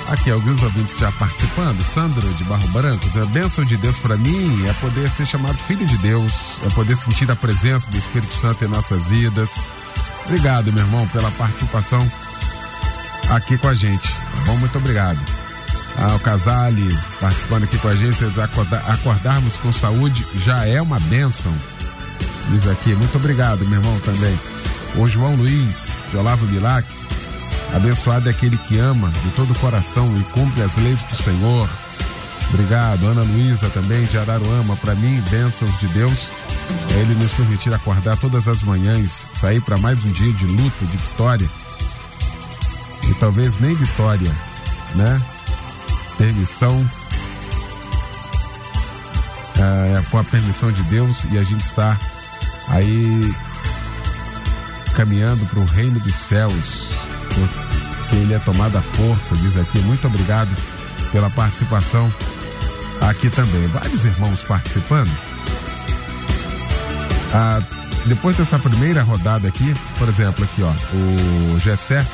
[0.09, 1.81] Aqui, alguns ouvintes já participando.
[1.85, 5.87] Sandro de Barro Branco, a bênção de Deus para mim é poder ser chamado filho
[5.87, 6.33] de Deus,
[6.65, 9.59] é poder sentir a presença do Espírito Santo em nossas vidas.
[10.27, 12.11] Obrigado, meu irmão, pela participação
[13.37, 14.09] aqui com a gente.
[14.09, 14.57] Tá bom?
[14.57, 15.19] Muito obrigado.
[15.97, 16.89] Ah, o Casale
[17.21, 21.53] participando aqui com a gente, acordar, acordarmos com saúde já é uma bênção.
[22.51, 24.39] Diz aqui, muito obrigado, meu irmão, também.
[24.97, 26.87] O João Luiz, de Olavo Bilac,
[27.75, 31.69] abençoado é aquele que ama de todo o coração e cumpre as leis do Senhor.
[32.53, 36.29] Obrigado, Ana Luísa também, de Araruama, para mim, bênçãos de Deus.
[36.95, 40.85] É Ele nos permitir acordar todas as manhãs, sair para mais um dia de luta,
[40.85, 41.62] de vitória.
[43.13, 44.33] E talvez nem vitória,
[44.95, 45.21] né?
[46.17, 46.91] Permissão.
[49.59, 51.97] É, com a permissão de Deus e a gente está
[52.69, 53.35] aí
[54.97, 56.89] caminhando para o reino dos céus,
[57.29, 59.79] porque ele é tomado à força, diz aqui.
[59.81, 60.51] Muito obrigado
[61.13, 62.11] pela participação
[63.03, 63.67] aqui também.
[63.69, 65.11] Vários irmãos participando.
[67.35, 67.61] Ah,
[68.07, 72.07] depois dessa primeira rodada aqui, por exemplo, aqui ó, o Gessé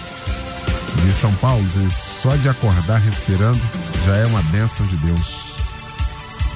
[1.00, 3.60] de São Paulo diz, só de acordar respirando
[4.06, 5.48] já é uma bênção de Deus.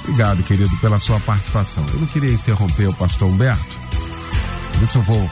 [0.01, 1.85] Obrigado, querido, pela sua participação.
[1.93, 3.77] Eu não queria interromper o pastor Humberto,
[4.73, 5.31] por isso eu vou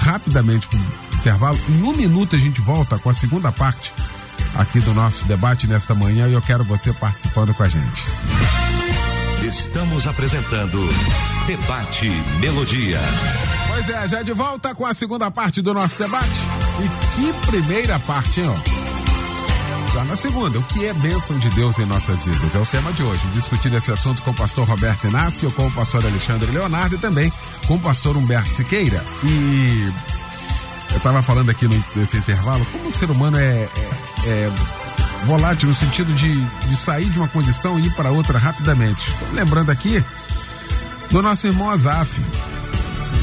[0.00, 0.82] rapidamente para o
[1.14, 1.58] intervalo.
[1.68, 3.92] Em um minuto a gente volta com a segunda parte
[4.54, 8.04] aqui do nosso debate nesta manhã e eu quero você participando com a gente.
[9.42, 10.80] Estamos apresentando
[11.46, 12.98] Debate Melodia.
[13.68, 16.65] Pois é, já de volta com a segunda parte do nosso debate.
[16.78, 18.76] E que primeira parte, hein, ó?
[19.94, 22.54] Já na segunda, o que é bênção de Deus em nossas vidas?
[22.54, 23.22] É o tema de hoje.
[23.32, 27.32] Discutindo esse assunto com o pastor Roberto Inácio, com o pastor Alexandre Leonardo e também
[27.66, 29.02] com o pastor Humberto Siqueira.
[29.24, 29.90] E
[30.90, 33.90] eu estava falando aqui nesse intervalo, como o ser humano é, é,
[34.26, 34.50] é
[35.24, 39.10] volátil no sentido de, de sair de uma condição e ir para outra rapidamente.
[39.32, 40.04] Lembrando aqui
[41.10, 42.20] do nosso irmão Azaf,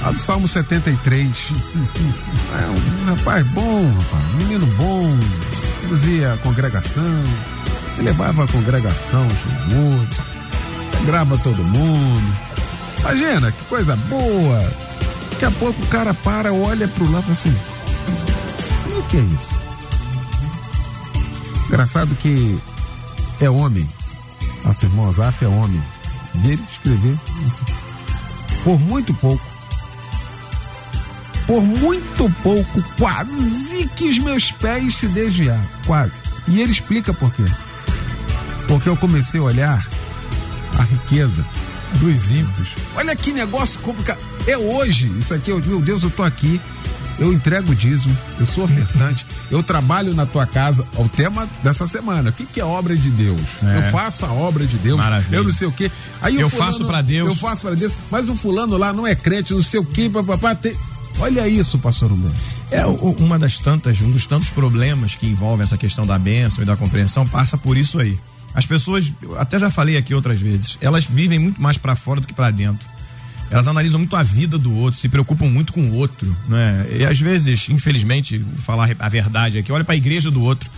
[0.02, 1.30] lá do Salmo 73.
[2.54, 5.10] É um rapaz bom, rapaz, um menino bom,
[5.82, 7.24] conduzia a congregação,
[7.98, 9.28] levava a congregação,
[9.70, 10.10] Jesus,
[11.06, 12.38] grava todo mundo.
[13.00, 14.60] Imagina, que coisa boa.
[15.32, 17.56] Daqui a pouco o cara para, olha pro lado e fala assim:
[18.98, 19.64] o que é isso?
[21.68, 22.60] Engraçado que
[23.42, 23.90] é homem.
[24.64, 25.82] Nosso irmão Azaf é homem.
[26.36, 27.18] E ele escrever
[27.48, 27.74] assim,
[28.64, 29.53] por muito pouco.
[31.46, 35.62] Por muito pouco, quase que os meus pés se desviaram.
[35.86, 36.22] Quase.
[36.48, 37.44] E ele explica por quê.
[38.68, 39.88] Porque eu comecei a olhar
[40.80, 41.46] a riqueza
[42.00, 42.70] dos ímpios.
[42.96, 44.20] Olha que negócio complicado.
[44.48, 46.60] É hoje, isso aqui, meu Deus, eu tô aqui
[47.20, 50.86] eu entrego o dízimo, eu sou ofertante, eu trabalho na tua casa.
[50.96, 53.40] O tema dessa semana, o que, que é obra de Deus?
[53.64, 53.78] É.
[53.88, 55.38] Eu faço a obra de Deus, Maravilha.
[55.38, 55.92] eu não sei o quê.
[56.22, 57.30] Aí Eu fulano- faço pra Deus.
[57.30, 60.10] Eu faço para Deus, mas o fulano lá não é crente, não sei o quê,
[60.10, 60.76] papapá, tem...
[61.20, 62.38] Olha isso, pastor Humberto.
[62.72, 66.66] É uma das tantas, um dos tantos problemas que envolvem essa questão da bênção e
[66.66, 68.18] da compreensão passa por isso aí.
[68.54, 72.28] As pessoas, até já falei aqui outras vezes, elas vivem muito mais para fora do
[72.28, 72.88] que para dentro.
[73.50, 76.88] Elas analisam muito a vida do outro, se preocupam muito com o outro, né?
[76.92, 80.70] E às vezes, infelizmente, vou falar a verdade aqui, olha para a igreja do outro,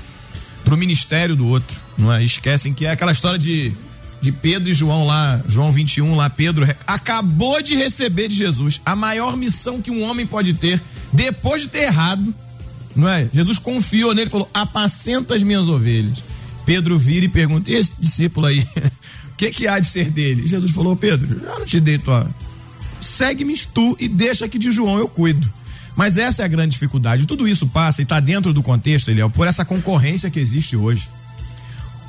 [0.63, 2.23] para o ministério do outro, não é?
[2.23, 3.71] Esquecem que é aquela história de
[4.25, 8.95] de Pedro e João lá, João 21 lá, Pedro acabou de receber de Jesus a
[8.95, 10.81] maior missão que um homem pode ter
[11.13, 12.33] depois de ter errado,
[12.95, 13.29] não é?
[13.31, 16.23] Jesus confiou nele, falou: "Apacenta as minhas ovelhas".
[16.65, 18.67] Pedro vira e pergunta: "E esse discípulo aí,
[19.31, 22.27] o que que há de ser dele?" Jesus falou: "Pedro, já não te dei tua
[23.05, 25.51] segue-me tu e deixa que de João eu cuido.
[25.95, 27.25] Mas essa é a grande dificuldade.
[27.25, 31.09] Tudo isso passa e está dentro do contexto, Eliel, por essa concorrência que existe hoje.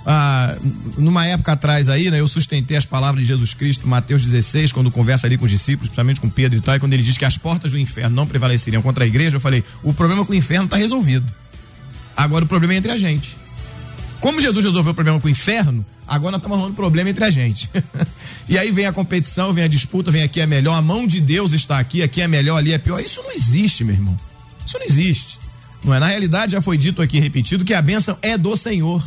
[0.08, 0.56] Ah,
[0.96, 4.88] numa época atrás aí, né, eu sustentei as palavras de Jesus Cristo, Mateus 16, quando
[4.88, 7.24] conversa ali com os discípulos, principalmente com Pedro e tal, e quando ele diz que
[7.24, 10.34] as portas do inferno não prevaleceriam contra a igreja, eu falei, o problema com o
[10.36, 11.26] inferno está resolvido.
[12.16, 13.36] Agora o problema é entre a gente.
[14.20, 17.30] Como Jesus resolveu o problema com o inferno, agora nós estamos arrumando problema entre a
[17.30, 17.68] gente.
[18.48, 21.20] e aí vem a competição, vem a disputa, vem aqui é melhor, a mão de
[21.20, 23.00] Deus está aqui, aqui é melhor, ali é pior.
[23.00, 24.16] Isso não existe, meu irmão.
[24.64, 25.40] Isso não existe.
[25.84, 25.98] Não é?
[25.98, 29.04] Na realidade, já foi dito aqui, repetido, que a bênção é do Senhor.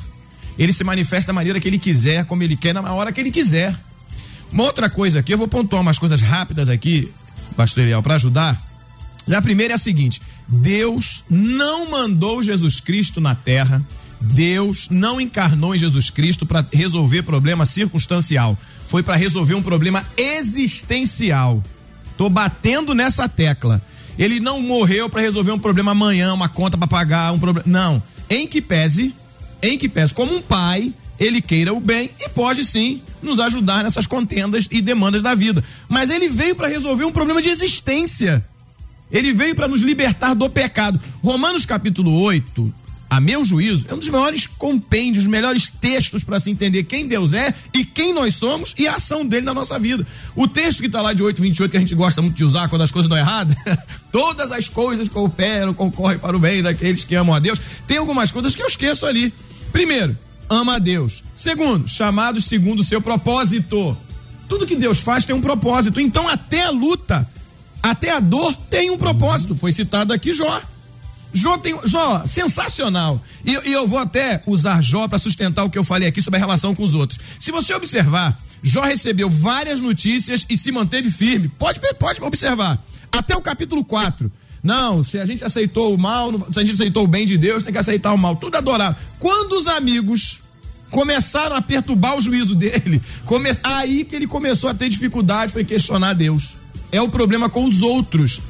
[0.60, 3.32] Ele se manifesta da maneira que ele quiser, como ele quer, na hora que ele
[3.32, 3.74] quiser.
[4.52, 7.10] Uma outra coisa aqui, eu vou pontuar umas coisas rápidas aqui,
[7.56, 8.62] pastor Eliel, para ajudar.
[9.34, 13.82] A primeira é a seguinte: Deus não mandou Jesus Cristo na terra,
[14.20, 20.06] Deus não encarnou em Jesus Cristo para resolver problema circunstancial, foi para resolver um problema
[20.18, 21.64] existencial.
[22.18, 23.82] Tô batendo nessa tecla.
[24.18, 27.66] Ele não morreu para resolver um problema amanhã, uma conta para pagar, um problema.
[27.66, 28.04] Não.
[28.30, 29.16] Em que pese,
[29.62, 33.84] em que pese, como um pai, ele queira o bem e pode sim nos ajudar
[33.84, 35.64] nessas contendas e demandas da vida.
[35.88, 38.46] Mas ele veio para resolver um problema de existência.
[39.12, 41.00] Ele veio para nos libertar do pecado.
[41.22, 42.74] Romanos capítulo 8,
[43.10, 47.34] a meu juízo, é um dos maiores compêndios, melhores textos para se entender quem Deus
[47.34, 50.06] é e quem nós somos e a ação dele na nossa vida.
[50.36, 52.84] O texto que está lá de 8:28 que a gente gosta muito de usar quando
[52.84, 53.56] as coisas dão errado,
[54.12, 57.60] todas as coisas cooperam, concorrem para o bem daqueles que amam a Deus.
[57.88, 59.34] Tem algumas coisas que eu esqueço ali.
[59.72, 60.18] Primeiro,
[60.50, 61.24] ama a Deus.
[61.36, 63.96] Segundo, chamados segundo o seu propósito.
[64.48, 66.02] Tudo que Deus faz tem um propósito.
[66.02, 67.30] Então, até a luta,
[67.82, 69.56] até a dor tem um propósito.
[69.56, 70.62] Foi citado aqui Jó.
[71.32, 71.78] Jó tem.
[71.86, 73.22] Jó, sensacional.
[73.46, 76.38] E, e eu vou até usar Jó para sustentar o que eu falei aqui sobre
[76.38, 77.20] a relação com os outros.
[77.40, 81.48] Se você observar, Jó recebeu várias notícias e se manteve firme.
[81.48, 82.84] Pode, pode observar.
[83.12, 84.32] Até o capítulo 4.
[84.62, 87.64] Não, se a gente aceitou o mal, se a gente aceitou o bem de Deus,
[87.64, 88.36] tem que aceitar o mal.
[88.36, 89.02] Tudo adorável.
[89.18, 90.42] Quando os amigos
[90.92, 93.50] começaram a perturbar o juízo dele, come...
[93.64, 96.58] aí que ele começou a ter dificuldade, foi questionar Deus.
[96.92, 98.42] É o problema com os outros.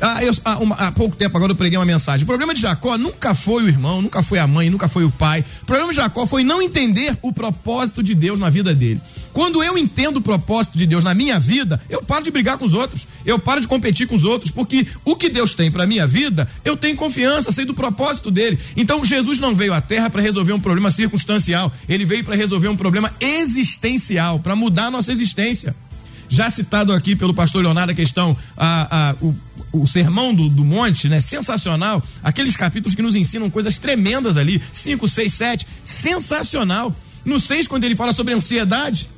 [0.00, 2.22] Ah, eu, ah, uma, há pouco tempo agora eu preguei uma mensagem.
[2.22, 5.10] O problema de Jacó nunca foi o irmão, nunca foi a mãe, nunca foi o
[5.10, 5.44] pai.
[5.62, 9.00] O problema de Jacó foi não entender o propósito de Deus na vida dele.
[9.32, 12.64] Quando eu entendo o propósito de Deus na minha vida, eu paro de brigar com
[12.64, 15.86] os outros, eu paro de competir com os outros, porque o que Deus tem para
[15.86, 18.58] minha vida, eu tenho confiança, sei do propósito dele.
[18.76, 22.68] Então Jesus não veio à terra para resolver um problema circunstancial, ele veio para resolver
[22.68, 25.74] um problema existencial, para mudar a nossa existência
[26.28, 29.34] já citado aqui pelo pastor Leonardo a questão, a, a, o,
[29.72, 31.20] o sermão do, do monte, né?
[31.20, 32.02] Sensacional.
[32.22, 34.62] Aqueles capítulos que nos ensinam coisas tremendas ali.
[34.72, 35.66] 5, 6, 7.
[35.84, 36.94] Sensacional.
[37.24, 39.08] No 6, quando ele fala sobre ansiedade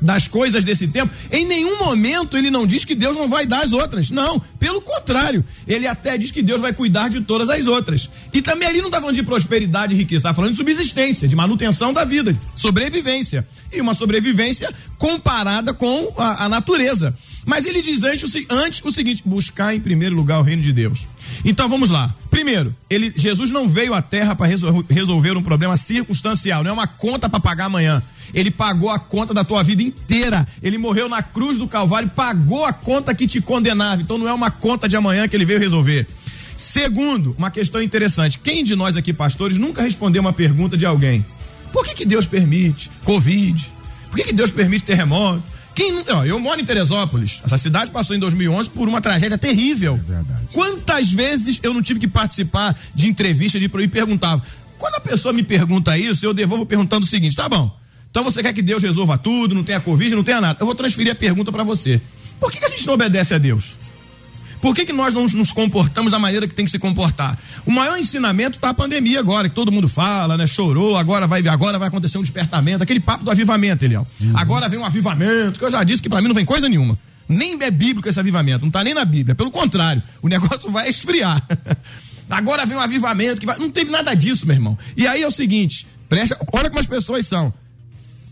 [0.00, 3.64] das coisas desse tempo, em nenhum momento ele não diz que Deus não vai dar
[3.64, 4.10] as outras.
[4.10, 8.08] Não, pelo contrário, ele até diz que Deus vai cuidar de todas as outras.
[8.32, 11.36] E também ali não está falando de prosperidade e riqueza, está falando de subsistência, de
[11.36, 13.46] manutenção da vida, sobrevivência.
[13.72, 17.14] E uma sobrevivência comparada com a, a natureza.
[17.44, 21.06] Mas ele diz antes, antes o seguinte: buscar em primeiro lugar o reino de Deus.
[21.48, 22.12] Então vamos lá.
[22.28, 24.48] Primeiro, ele, Jesus não veio à terra para
[24.90, 28.02] resolver um problema circunstancial, não é uma conta para pagar amanhã.
[28.34, 30.46] Ele pagou a conta da tua vida inteira.
[30.60, 34.02] Ele morreu na cruz do Calvário, pagou a conta que te condenava.
[34.02, 36.08] Então não é uma conta de amanhã que ele veio resolver.
[36.56, 38.40] Segundo, uma questão interessante.
[38.40, 41.24] Quem de nós aqui, pastores, nunca respondeu uma pergunta de alguém?
[41.72, 43.70] Por que, que Deus permite Covid?
[44.10, 45.44] Por que, que Deus permite terremoto?
[45.76, 47.42] Quem, ó, eu moro em Teresópolis.
[47.44, 49.92] Essa cidade passou em 2011 por uma tragédia terrível.
[49.92, 50.40] É verdade.
[50.50, 54.42] Quantas vezes eu não tive que participar de entrevista de e perguntava.
[54.78, 57.78] Quando a pessoa me pergunta isso, eu devolvo perguntando o seguinte: tá bom.
[58.10, 60.56] Então você quer que Deus resolva tudo, não tenha Covid, não tenha nada.
[60.58, 62.00] Eu vou transferir a pergunta para você.
[62.40, 63.74] Por que, que a gente não obedece a Deus?
[64.60, 67.38] Por que, que nós não nos comportamos da maneira que tem que se comportar?
[67.64, 70.46] O maior ensinamento está a pandemia agora, que todo mundo fala, né?
[70.46, 74.06] Chorou, agora vai agora vai acontecer um despertamento, aquele papo do avivamento, Eliel.
[74.20, 74.32] Uhum.
[74.36, 76.98] Agora vem um avivamento, que eu já disse que para mim não vem coisa nenhuma.
[77.28, 79.34] Nem é bíblico esse avivamento, não está nem na Bíblia.
[79.34, 81.42] Pelo contrário, o negócio vai esfriar.
[82.30, 83.58] agora vem um avivamento que vai.
[83.58, 84.78] Não teve nada disso, meu irmão.
[84.96, 87.52] E aí é o seguinte, presta, olha como as pessoas são.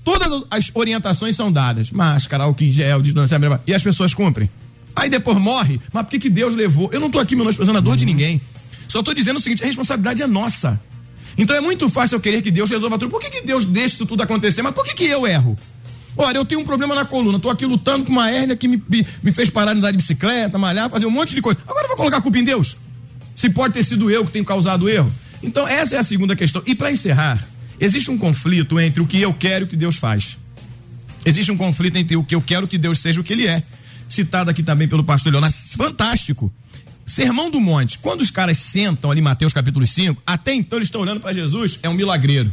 [0.05, 1.91] Todas as orientações são dadas.
[1.91, 3.61] Máscara, álcool em gel, distanciamento.
[3.67, 4.51] E as pessoas cumprem.
[4.95, 5.81] Aí depois morre.
[5.93, 6.91] Mas por que, que Deus levou?
[6.93, 8.41] Eu não estou aqui menosprezando a dor de ninguém.
[8.89, 10.81] Só estou dizendo o seguinte: a responsabilidade é nossa.
[11.37, 13.11] Então é muito fácil eu querer que Deus resolva tudo.
[13.11, 14.63] Por que, que Deus deixa isso tudo acontecer?
[14.63, 15.59] Mas por que, que eu erro?
[16.17, 18.81] Olha, eu tenho um problema na coluna, estou aqui lutando com uma hérnia que me,
[19.21, 21.59] me fez parar de andar de bicicleta, malhar, fazer um monte de coisa.
[21.67, 22.77] Agora eu vou colocar a culpa em Deus?
[23.35, 25.13] Se pode ter sido eu que tenho causado o erro?
[25.43, 26.63] Então, essa é a segunda questão.
[26.67, 27.45] E para encerrar,
[27.81, 30.39] existe um conflito entre o que eu quero e o que Deus faz.
[31.25, 33.65] Existe um conflito entre o que eu quero que Deus seja o que Ele é
[34.09, 36.53] citado aqui também pelo pastor Leonardo, fantástico.
[37.07, 41.03] Sermão do Monte, quando os caras sentam ali, Mateus capítulo 5, até então eles estão
[41.03, 42.53] olhando para Jesus, é um milagreiro.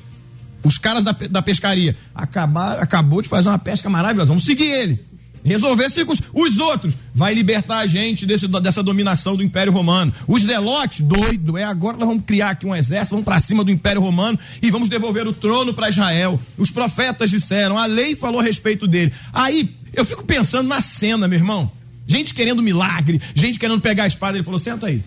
[0.63, 5.11] Os caras da, da pescaria acabar, acabou de fazer uma pesca maravilhosa, vamos seguir ele.
[5.43, 6.21] Resolver circos.
[6.33, 10.13] Os outros, vai libertar a gente desse, dessa dominação do Império Romano.
[10.27, 13.71] Os zelotes, doido, é agora nós vamos criar aqui um exército, vamos para cima do
[13.71, 16.39] Império Romano e vamos devolver o trono para Israel.
[16.57, 19.11] Os profetas disseram, a lei falou a respeito dele.
[19.33, 21.71] Aí eu fico pensando na cena, meu irmão.
[22.07, 24.37] Gente querendo milagre, gente querendo pegar a espada.
[24.37, 25.03] Ele falou: senta aí.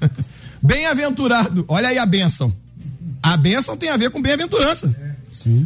[0.62, 1.64] Bem-aventurado.
[1.68, 2.54] Olha aí a bênção.
[3.22, 4.94] A bênção tem a ver com bem-aventurança.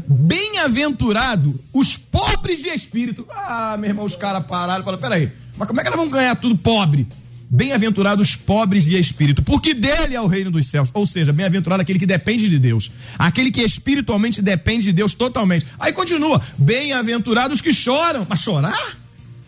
[0.09, 3.27] Bem-aventurado os pobres de espírito.
[3.31, 6.13] Ah, meu irmão, os caras pararam e falaram: peraí, mas como é que nós vamos
[6.13, 7.07] ganhar tudo pobre?
[7.53, 10.89] Bem-aventurados os pobres de espírito, porque dele é o reino dos céus.
[10.95, 15.67] Ou seja, bem-aventurado aquele que depende de Deus, aquele que espiritualmente depende de Deus totalmente.
[15.79, 18.27] Aí continua: bem-aventurados que choram.
[18.27, 18.97] Mas chorar?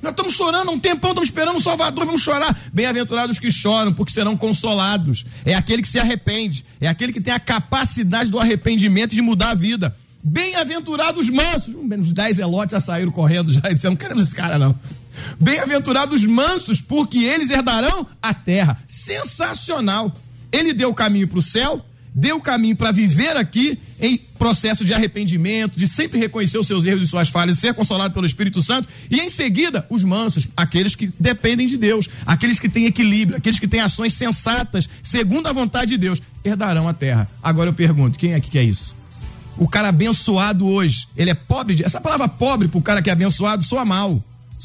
[0.03, 2.55] Nós estamos chorando há um tempão, estamos esperando um Salvador, vamos chorar.
[2.71, 5.25] Bem-aventurados que choram, porque serão consolados.
[5.47, 9.53] É aquele que se arrepende, é aquele que tem a capacidade do arrependimento de mudar
[9.53, 9.97] a vida.
[10.23, 11.75] Bem-aventurados mansos.
[11.75, 14.79] Os dez elotes já saíram correndo já disseram: não queremos esse cara, não.
[15.41, 18.83] Bem-aventurados mansos, porque eles herdarão a terra.
[18.89, 20.15] Sensacional.
[20.53, 21.85] Ele deu o caminho para o céu,
[22.15, 26.85] deu o caminho para viver aqui em processo de arrependimento, de sempre reconhecer os seus
[26.85, 30.95] erros e suas falhas, ser consolado pelo Espírito Santo, e em seguida, os mansos, aqueles
[30.95, 35.53] que dependem de Deus, aqueles que têm equilíbrio, aqueles que têm ações sensatas, segundo a
[35.53, 37.29] vontade de Deus, herdarão a terra.
[37.43, 38.95] Agora eu pergunto, quem é que quer isso?
[39.57, 41.75] O cara abençoado hoje, ele é pobre?
[41.75, 41.85] De...
[41.85, 44.23] Essa palavra pobre para o cara que é abençoado soa mal.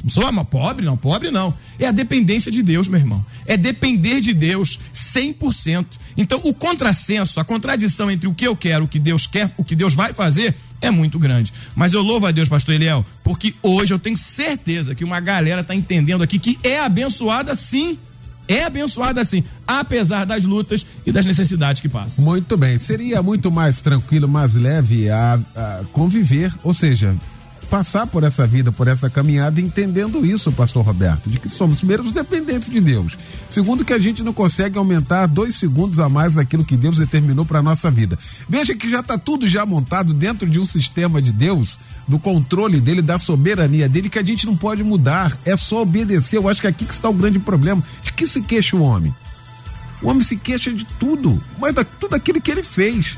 [0.07, 1.53] Soa mal, pobre não, pobre não.
[1.77, 3.25] É a dependência de Deus, meu irmão.
[3.45, 5.85] É depender de Deus 100%.
[6.15, 9.63] Então, o contrassenso, a contradição entre o que eu quero, o que Deus quer, o
[9.63, 11.53] que Deus vai fazer, é muito grande.
[11.75, 15.61] Mas eu louvo a Deus, pastor Eliel, porque hoje eu tenho certeza que uma galera
[15.61, 17.97] está entendendo aqui que é abençoada sim.
[18.47, 22.19] É abençoada sim, apesar das lutas e das necessidades que passa.
[22.19, 22.79] Muito bem.
[22.79, 27.15] Seria muito mais tranquilo, mais leve a, a conviver, ou seja,
[27.69, 32.03] passar por essa vida, por essa caminhada, entendendo isso, pastor Roberto, de que somos primeiro
[32.03, 33.17] os dependentes de Deus.
[33.49, 37.45] Segundo, que a gente não consegue aumentar dois segundos a mais daquilo que Deus determinou
[37.45, 38.17] para nossa vida.
[38.47, 42.81] Veja que já está tudo já montado dentro de um sistema de Deus, do controle
[42.81, 45.37] dele, da soberania dele, que a gente não pode mudar.
[45.45, 46.37] É só obedecer.
[46.37, 47.83] Eu acho que aqui que está o grande problema.
[48.01, 49.13] De que se queixa o homem?
[50.01, 53.17] O homem se queixa de tudo, mas da, tudo aquilo que ele fez.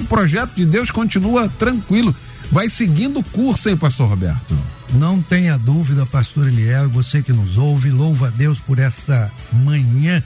[0.00, 2.14] O projeto de Deus continua tranquilo
[2.54, 4.56] vai seguindo o curso, hein, pastor Roberto?
[4.92, 10.22] Não tenha dúvida, pastor Eliel, você que nos ouve, louva a Deus por esta manhã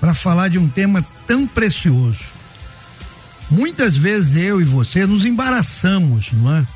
[0.00, 2.24] para falar de um tema tão precioso.
[3.50, 6.66] Muitas vezes eu e você nos embaraçamos, não é?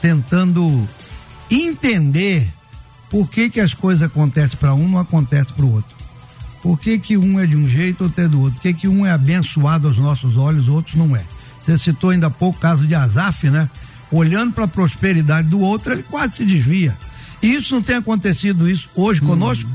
[0.00, 0.88] Tentando
[1.50, 2.48] entender
[3.10, 5.96] por que que as coisas acontecem para um não acontecem para o outro.
[6.62, 8.54] Por que que um é de um jeito, outro é do outro?
[8.54, 11.24] Por que que um é abençoado aos nossos olhos, outros não é?
[11.64, 13.68] Você citou ainda há pouco o caso de Azaf, né?
[14.16, 16.96] Olhando para a prosperidade do outro, ele quase se desvia.
[17.42, 19.26] E isso não tem acontecido isso hoje hum.
[19.26, 19.68] conosco?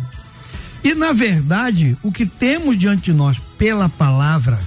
[0.84, 4.60] E na verdade, o que temos diante de nós pela palavra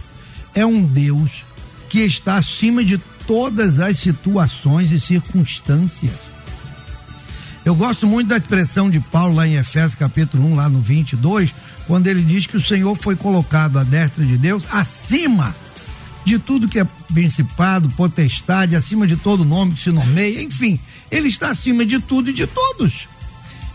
[0.55, 1.45] é um Deus
[1.89, 6.13] que está acima de todas as situações e circunstâncias.
[7.65, 11.51] Eu gosto muito da expressão de Paulo lá em Efésios capítulo 1, lá no 22,
[11.87, 15.55] quando ele diz que o Senhor foi colocado à destra de Deus acima
[16.25, 21.29] de tudo que é principado, potestade, acima de todo nome que se nomeia, enfim, ele
[21.29, 23.09] está acima de tudo e de todos.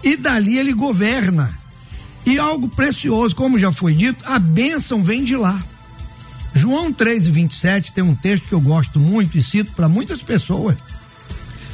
[0.04, 1.58] E dali ele governa.
[2.26, 5.62] E algo precioso, como já foi dito, a bênção vem de lá.
[6.54, 10.76] João 3, 27 tem um texto que eu gosto muito e cito para muitas pessoas.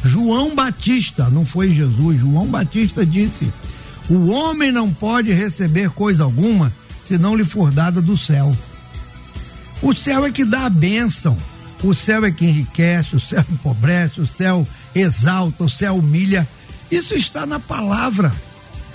[0.03, 3.51] João Batista, não foi Jesus, João Batista disse:
[4.09, 6.71] O homem não pode receber coisa alguma
[7.05, 8.55] se não lhe for dada do céu.
[9.81, 11.37] O céu é que dá a bênção.
[11.83, 16.47] O céu é que enriquece, o céu empobrece, o céu exalta, o céu humilha.
[16.89, 18.33] Isso está na palavra.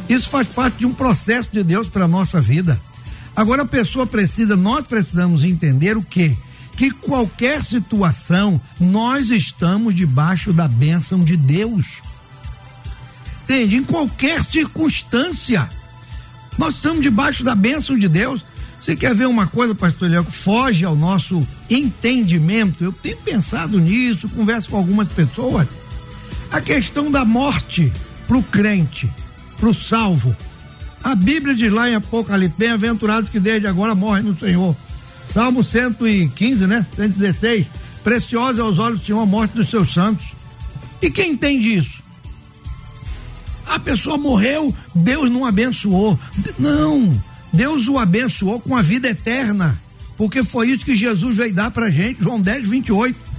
[0.09, 2.81] Isso faz parte de um processo de Deus para a nossa vida.
[3.37, 6.37] Agora a pessoa precisa, nós precisamos entender o quê?
[6.77, 12.03] Que qualquer situação, nós estamos debaixo da bênção de Deus.
[13.45, 13.77] Entende?
[13.77, 15.69] Em qualquer circunstância,
[16.59, 18.45] nós estamos debaixo da bênção de Deus.
[18.83, 22.83] Você quer ver uma coisa, pastor Léo, que foge ao nosso entendimento?
[22.83, 25.69] Eu tenho pensado nisso, converso com algumas pessoas.
[26.51, 27.93] A questão da morte
[28.27, 29.11] para o crente,
[29.59, 30.35] para o salvo.
[31.05, 34.75] A Bíblia diz lá em Apocalipse: bem-aventurados que desde agora morrem no Senhor.
[35.29, 36.85] Salmo 115, né?
[36.97, 37.67] 116.
[38.03, 40.27] Preciosa aos olhos do Senhor a morte dos seus santos.
[41.03, 42.01] E quem entende isso?
[43.67, 46.19] A pessoa morreu, Deus não abençoou.
[46.59, 47.23] Não.
[47.53, 49.81] Deus o abençoou com a vida eterna,
[50.17, 53.31] porque foi isso que Jesus veio dar pra gente, João 10, 28.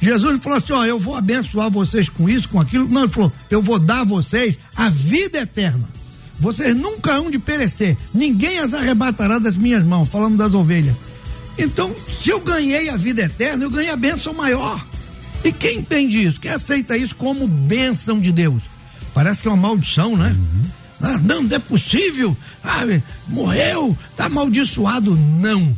[0.00, 2.88] Jesus falou assim: Ó, eu vou abençoar vocês com isso, com aquilo.
[2.88, 5.88] Não, ele falou: Eu vou dar a vocês a vida eterna.
[6.38, 10.94] Vocês nunca hão de perecer, ninguém as arrebatará das minhas mãos, falando das ovelhas.
[11.58, 14.84] Então, se eu ganhei a vida eterna, eu ganhei a bênção maior.
[15.42, 16.38] E quem entende isso?
[16.38, 18.62] Quem aceita isso como bênção de Deus?
[19.14, 20.36] Parece que é uma maldição, né?
[20.38, 20.64] Uhum.
[21.00, 22.36] Ah, não, não é possível.
[22.62, 22.82] Ah,
[23.28, 25.14] morreu, está amaldiçoado.
[25.14, 25.76] Não.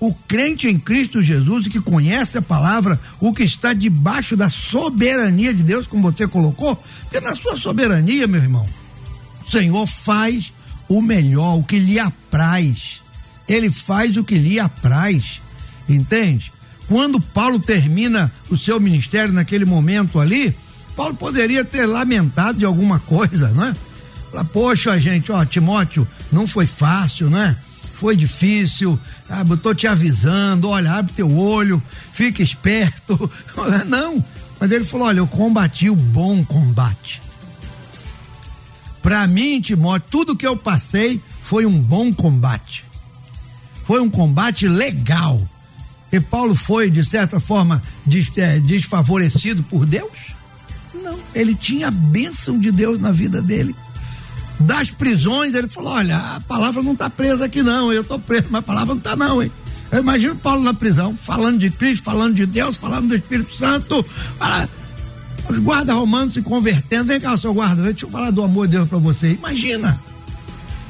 [0.00, 5.52] O crente em Cristo Jesus que conhece a palavra, o que está debaixo da soberania
[5.52, 8.68] de Deus, como você colocou, porque na sua soberania, meu irmão,
[9.46, 10.52] o Senhor faz
[10.88, 13.02] o melhor, o que lhe apraz.
[13.48, 15.40] Ele faz o que lhe apraz.
[15.88, 16.52] Entende?
[16.86, 20.54] Quando Paulo termina o seu ministério naquele momento ali,
[20.94, 23.74] Paulo poderia ter lamentado de alguma coisa, né?
[24.30, 27.56] Falar, poxa, gente, ó, Timóteo, não foi fácil, né?
[27.94, 28.98] Foi difícil,
[29.28, 33.30] ah, tô te avisando, olha, abre teu olho, fica esperto.
[33.88, 34.24] Não,
[34.60, 37.20] mas ele falou: olha, eu combati o bom combate.
[39.02, 42.84] Para mim, Timóteo, tudo que eu passei foi um bom combate.
[43.84, 45.40] Foi um combate legal.
[46.12, 47.82] E Paulo foi, de certa forma,
[48.36, 50.34] é, desfavorecido por Deus?
[50.94, 51.18] Não.
[51.34, 53.74] Ele tinha a bênção de Deus na vida dele.
[54.60, 57.92] Das prisões, ele falou: olha, a palavra não está presa aqui, não.
[57.92, 59.50] Eu estou preso, mas a palavra não está, não, hein?
[59.90, 64.04] Eu imagino Paulo na prisão, falando de Cristo, falando de Deus, falando do Espírito Santo.
[64.38, 64.68] Fala,
[65.48, 67.04] os guardas romanos se convertendo.
[67.04, 69.32] Vem cá, seu guarda, deixa eu falar do amor de Deus para você.
[69.32, 69.98] Imagina.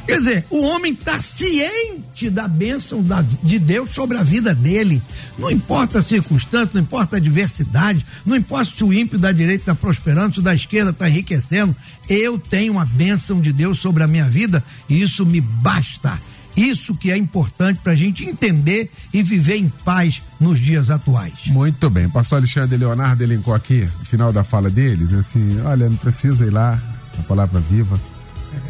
[0.08, 5.02] Quer dizer, o homem está ciente da bênção da, de Deus sobre a vida dele.
[5.38, 9.64] Não importa a circunstância, não importa a adversidade, não importa se o ímpio da direita
[9.64, 11.76] está prosperando, se o da esquerda está enriquecendo.
[12.08, 16.18] Eu tenho a bênção de Deus sobre a minha vida e isso me basta.
[16.56, 21.48] Isso que é importante para a gente entender e viver em paz nos dias atuais.
[21.48, 22.08] Muito bem.
[22.08, 26.50] Pastor Alexandre Leonardo elencou aqui, no final da fala deles, assim: olha, não precisa ir
[26.50, 26.82] lá,
[27.18, 28.00] a palavra viva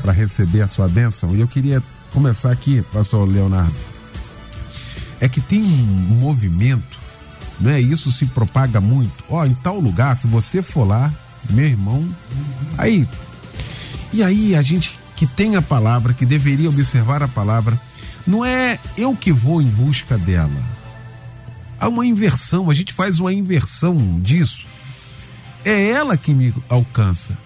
[0.00, 1.34] para receber a sua bênção.
[1.34, 1.82] E eu queria
[2.12, 3.74] começar aqui, pastor Leonardo.
[5.20, 6.98] É que tem um movimento,
[7.60, 7.80] né?
[7.80, 9.24] Isso se propaga muito.
[9.28, 11.12] Ó, em tal lugar, se você for lá,
[11.50, 12.08] meu irmão,
[12.76, 13.08] aí.
[14.12, 17.78] E aí a gente que tem a palavra, que deveria observar a palavra,
[18.24, 20.62] não é eu que vou em busca dela.
[21.80, 24.64] Há uma inversão, a gente faz uma inversão disso.
[25.64, 27.36] É ela que me alcança.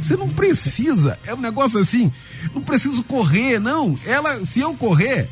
[0.00, 2.12] Você não precisa, é um negócio assim,
[2.54, 3.98] não preciso correr, não.
[4.04, 5.28] Ela, se eu correr,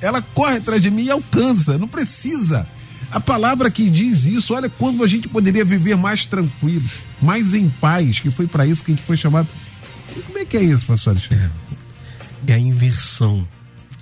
[0.00, 2.66] ela corre atrás de mim e alcança, não precisa.
[3.10, 6.84] A palavra que diz isso, olha quando a gente poderia viver mais tranquilo,
[7.22, 9.48] mais em paz, que foi para isso que a gente foi chamado.
[10.16, 11.50] E como é que é isso, pastor Alexandre?
[12.48, 13.46] É, é a inversão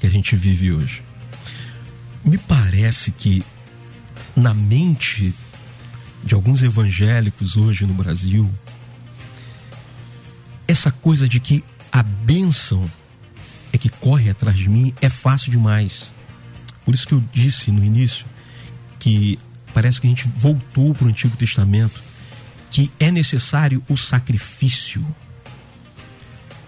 [0.00, 1.02] que a gente vive hoje.
[2.24, 3.44] Me parece que
[4.34, 5.34] na mente
[6.24, 8.48] de alguns evangélicos hoje no Brasil,
[10.72, 11.62] essa coisa de que
[11.92, 12.90] a bênção
[13.72, 16.10] é que corre atrás de mim é fácil demais.
[16.84, 18.26] Por isso que eu disse no início
[18.98, 19.38] que
[19.74, 22.02] parece que a gente voltou para o Antigo Testamento,
[22.70, 25.04] que é necessário o sacrifício.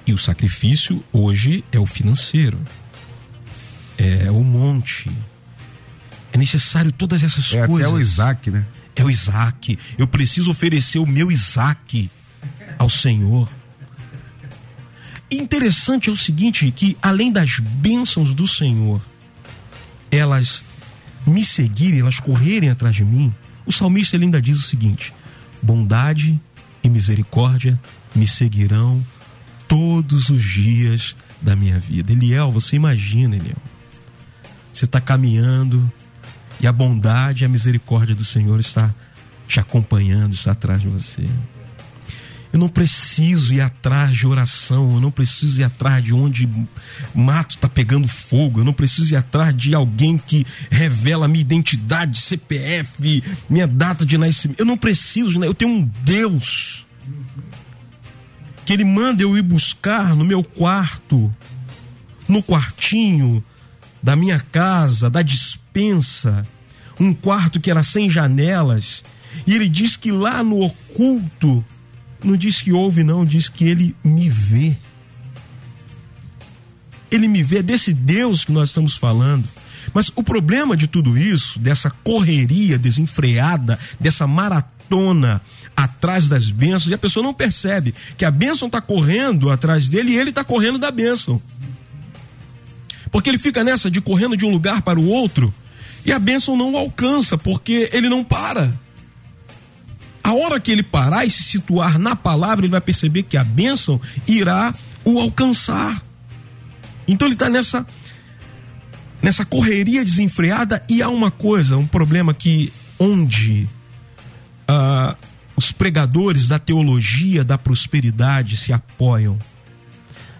[0.07, 2.61] E o sacrifício hoje é o financeiro,
[3.96, 5.11] é o monte.
[6.30, 7.90] É necessário todas essas é coisas.
[7.90, 8.66] É o Isaac, né?
[8.94, 9.78] É o Isaac.
[9.96, 12.11] Eu preciso oferecer o meu Isaac
[12.78, 13.48] ao Senhor
[15.39, 19.01] interessante é o seguinte, que além das bênçãos do Senhor,
[20.11, 20.64] elas
[21.26, 23.32] me seguirem, elas correrem atrás de mim,
[23.66, 25.12] o salmista ainda diz o seguinte:
[25.62, 26.39] bondade
[26.82, 27.80] e misericórdia
[28.14, 29.05] me seguirão
[29.66, 32.12] todos os dias da minha vida.
[32.12, 33.57] Eliel, você imagina, Eliel.
[34.72, 35.91] Você está caminhando
[36.61, 38.93] e a bondade e a misericórdia do Senhor está
[39.47, 41.28] te acompanhando, está atrás de você.
[42.55, 46.48] Eu não preciso ir atrás de oração, eu não preciso ir atrás de onde
[47.12, 52.16] mato está pegando fogo, eu não preciso ir atrás de alguém que revela minha identidade,
[52.16, 54.61] CPF, minha data de nascimento.
[54.61, 55.48] Eu não preciso, né?
[55.48, 56.86] eu tenho um Deus
[58.64, 61.34] que Ele manda eu ir buscar no meu quarto,
[62.28, 63.42] no quartinho
[64.00, 66.46] da minha casa, da dispensa,
[67.00, 69.02] um quarto que era sem janelas,
[69.44, 71.64] e Ele diz que lá no oculto
[72.24, 74.76] não diz que ouve, não, diz que ele me vê.
[77.10, 79.48] Ele me vê, é desse Deus que nós estamos falando.
[79.92, 85.40] Mas o problema de tudo isso, dessa correria desenfreada, dessa maratona
[85.76, 90.12] atrás das bênçãos, e a pessoa não percebe que a bênção está correndo atrás dele
[90.12, 91.40] e ele está correndo da bênção.
[93.10, 95.54] Porque ele fica nessa de correndo de um lugar para o outro
[96.04, 98.72] e a bênção não o alcança, porque ele não para.
[100.24, 103.44] A hora que ele parar e se situar na palavra, ele vai perceber que a
[103.44, 106.02] bênção irá o alcançar.
[107.06, 107.86] Então ele está nessa
[109.22, 113.66] nessa correria desenfreada e há uma coisa, um problema que onde
[114.68, 115.16] uh,
[115.56, 119.38] os pregadores da teologia da prosperidade se apoiam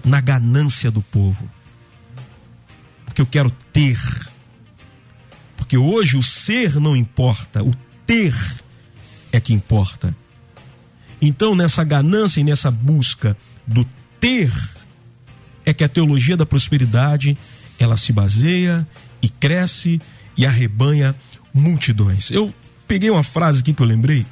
[0.05, 1.49] na ganância do povo.
[3.05, 3.99] Porque eu quero ter.
[5.57, 7.75] Porque hoje o ser não importa, o
[8.07, 8.35] ter
[9.35, 10.15] é que importa.
[11.21, 13.85] Então, nessa ganância e nessa busca do
[14.21, 14.53] ter,
[15.67, 17.37] é que a teologia da prosperidade
[17.79, 18.87] ela se baseia
[19.21, 20.01] e cresce
[20.37, 21.17] e arrebanha
[21.53, 22.31] multidões.
[22.31, 22.55] Eu
[22.87, 24.25] peguei uma frase aqui que eu lembrei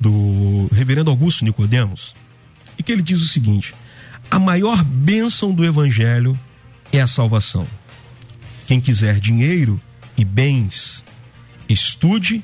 [0.00, 2.16] do reverendo Augusto Nicodemos
[2.76, 3.74] e que ele diz o seguinte:
[4.28, 6.38] a maior bênção do evangelho
[6.92, 7.66] é a salvação.
[8.66, 9.80] Quem quiser dinheiro
[10.16, 11.04] e bens,
[11.68, 12.42] estude,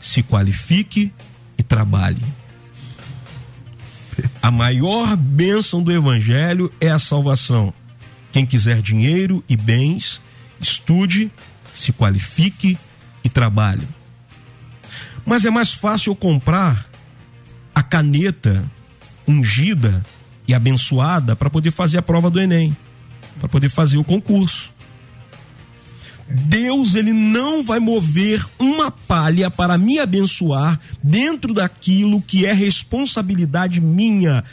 [0.00, 1.12] se qualifique
[1.58, 2.22] e trabalhe.
[4.42, 7.72] A maior bênção do evangelho é a salvação.
[8.32, 10.20] Quem quiser dinheiro e bens,
[10.60, 11.30] estude,
[11.74, 12.78] se qualifique
[13.22, 13.86] e trabalhe.
[15.24, 16.88] Mas é mais fácil comprar
[17.74, 18.64] a caneta
[19.26, 20.02] ungida
[20.46, 22.76] e abençoada para poder fazer a prova do Enem,
[23.38, 24.72] para poder fazer o concurso.
[26.30, 33.80] Deus ele não vai mover uma palha para me abençoar dentro daquilo que é responsabilidade
[33.80, 34.44] minha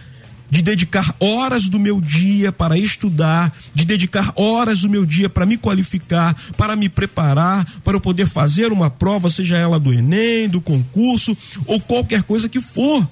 [0.50, 5.46] de dedicar horas do meu dia para estudar, de dedicar horas do meu dia para
[5.46, 10.48] me qualificar, para me preparar, para eu poder fazer uma prova, seja ela do Enem,
[10.48, 13.08] do concurso ou qualquer coisa que for.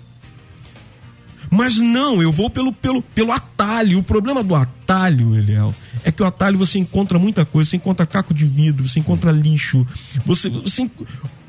[1.49, 3.99] Mas não, eu vou pelo, pelo, pelo atalho.
[3.99, 5.73] O problema do atalho, Eliel,
[6.03, 7.69] é que o atalho você encontra muita coisa.
[7.69, 9.85] Você encontra caco de vidro, você encontra lixo.
[10.25, 10.89] Você, você,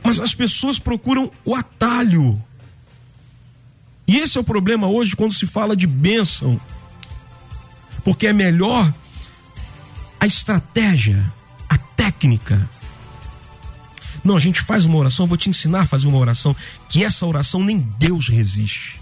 [0.03, 2.43] mas as pessoas procuram o atalho.
[4.07, 6.61] E esse é o problema hoje quando se fala de bênção.
[8.05, 8.93] Porque é melhor
[10.21, 11.25] a estratégia,
[11.69, 12.69] a técnica.
[14.23, 16.55] Não, a gente faz uma oração, vou te ensinar a fazer uma oração,
[16.89, 19.01] que essa oração nem Deus resiste.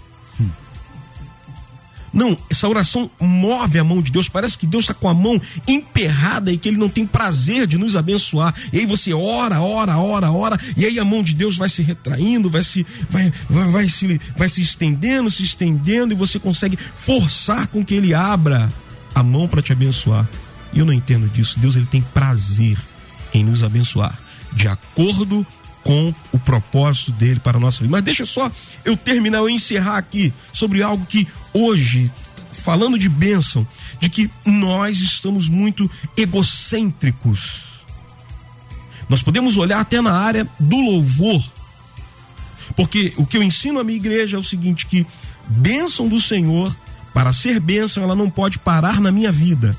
[2.15, 4.29] Não, essa oração move a mão de Deus.
[4.29, 7.77] Parece que Deus está com a mão emperrada e que Ele não tem prazer de
[7.77, 8.55] nos abençoar.
[8.71, 11.81] E aí você ora, ora, ora, ora, e aí a mão de Deus vai se
[11.81, 16.79] retraindo, vai se, vai, vai, vai se, vai se estendendo, se estendendo, e você consegue
[16.95, 18.71] forçar com que Ele abra
[19.13, 20.25] a mão para te abençoar.
[20.71, 21.59] E eu não entendo disso.
[21.59, 22.77] Deus ele tem prazer
[23.33, 24.17] em nos abençoar,
[24.53, 25.45] de acordo
[25.85, 27.91] com o propósito dele para a nossa vida.
[27.91, 28.51] Mas deixa só
[28.83, 32.11] eu terminar, eu encerrar aqui sobre algo que hoje,
[32.51, 33.65] falando de bênção,
[33.99, 37.61] de que nós estamos muito egocêntricos.
[39.07, 41.39] Nós podemos olhar até na área do louvor,
[42.75, 45.05] porque o que eu ensino à minha igreja é o seguinte: que
[45.47, 46.75] bênção do Senhor,
[47.13, 49.77] para ser bênção, ela não pode parar na minha vida.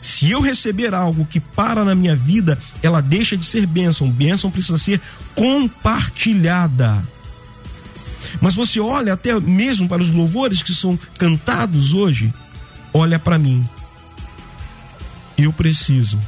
[0.00, 4.10] Se eu receber algo que para na minha vida, ela deixa de ser bênção.
[4.10, 5.00] Bênção precisa ser
[5.34, 7.02] compartilhada.
[8.40, 12.32] Mas você olha até mesmo para os louvores que são cantados hoje,
[12.92, 13.66] olha para mim.
[15.36, 16.18] Eu preciso.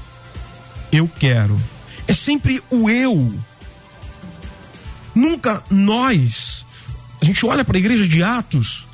[0.90, 1.60] Eu quero.
[2.06, 3.34] É sempre o eu.
[5.14, 6.66] Nunca nós.
[7.20, 8.86] A gente olha para a igreja de Atos,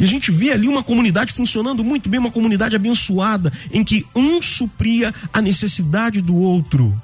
[0.00, 4.06] e a gente vê ali uma comunidade funcionando muito bem, uma comunidade abençoada, em que
[4.16, 7.00] um supria a necessidade do outro.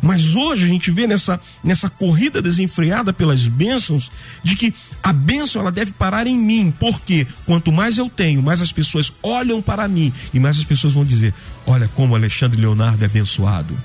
[0.00, 4.72] Mas hoje a gente vê nessa, nessa corrida desenfreada pelas bênçãos, de que
[5.02, 9.12] a bênção ela deve parar em mim, porque quanto mais eu tenho, mais as pessoas
[9.20, 11.34] olham para mim e mais as pessoas vão dizer:
[11.66, 13.76] Olha como Alexandre Leonardo é abençoado.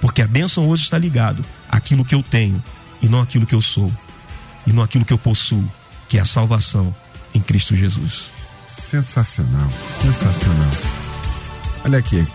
[0.00, 2.60] Porque a bênção hoje está ligado àquilo que eu tenho
[3.00, 3.92] e não àquilo que eu sou,
[4.66, 5.70] e não àquilo que eu possuo
[6.12, 6.94] que é a salvação
[7.32, 8.30] em Cristo Jesus.
[8.68, 9.66] Sensacional,
[9.98, 10.70] sensacional.
[11.86, 12.28] Olha aqui,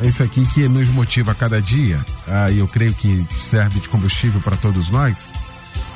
[0.00, 3.78] é isso aqui que nos motiva a cada dia, ah, e eu creio que serve
[3.78, 5.30] de combustível para todos nós.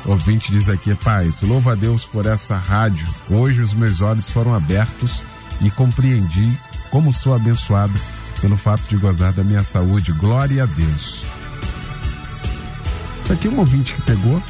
[0.05, 3.09] O ouvinte diz aqui, paz, louva a Deus por essa rádio.
[3.31, 5.23] Hoje os meus olhos foram abertos
[5.63, 7.99] e compreendi como sou abençoado
[8.43, 10.13] pelo fato de gozar da minha saúde.
[10.13, 11.25] Glória a Deus.
[13.23, 14.43] Isso aqui é um ouvinte que pegou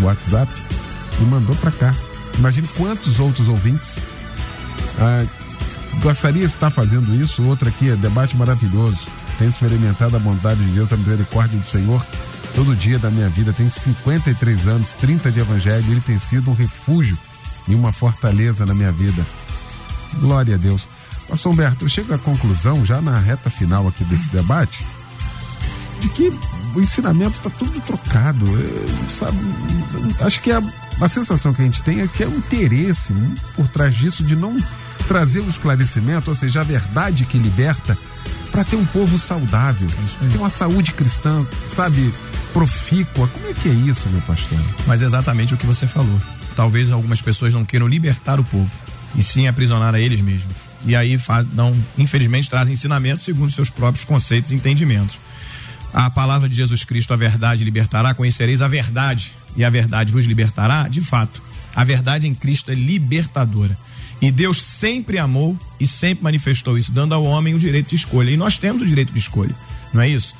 [0.00, 0.50] o WhatsApp
[1.20, 1.94] e mandou para cá.
[2.38, 3.96] Imagine quantos outros ouvintes
[4.98, 5.26] ah,
[6.00, 7.42] gostaria de estar fazendo isso.
[7.44, 9.06] Outro aqui, é debate maravilhoso.
[9.38, 12.04] Tenho experimentado a bondade de Deus, a misericórdia do Senhor
[12.54, 13.52] todo dia da minha vida.
[13.52, 15.84] Tenho 53 anos, 30 de evangelho.
[15.90, 17.18] Ele tem sido um refúgio
[17.66, 19.24] e uma fortaleza na minha vida.
[20.14, 20.86] Glória a Deus.
[21.28, 24.84] Pastor Humberto, eu chego à conclusão, já na reta final aqui desse debate,
[26.00, 26.28] de que
[26.74, 28.44] o ensinamento está tudo trocado.
[28.46, 29.38] É, sabe?
[30.20, 30.62] Acho que a,
[31.02, 33.12] a sensação que a gente tem é que é um interesse
[33.56, 34.56] por trás disso de não
[35.08, 37.98] trazer o esclarecimento, ou seja, a verdade que liberta,
[38.52, 39.88] para ter um povo saudável,
[40.30, 42.14] ter uma saúde cristã, sabe,
[42.52, 43.26] profícua.
[43.26, 44.58] Como é que é isso, meu pastor?
[44.86, 46.20] Mas é exatamente o que você falou.
[46.54, 48.70] Talvez algumas pessoas não queiram libertar o povo,
[49.16, 50.54] e sim aprisionar a eles mesmos.
[50.84, 55.18] E aí faz, não, infelizmente trazem ensinamentos segundo seus próprios conceitos e entendimentos
[55.92, 60.24] a palavra de Jesus Cristo, a verdade libertará, conhecereis a verdade e a verdade vos
[60.24, 61.42] libertará, de fato.
[61.74, 63.76] A verdade em Cristo é libertadora.
[64.20, 68.30] E Deus sempre amou e sempre manifestou isso, dando ao homem o direito de escolha.
[68.30, 69.54] E nós temos o direito de escolha,
[69.92, 70.34] não é isso?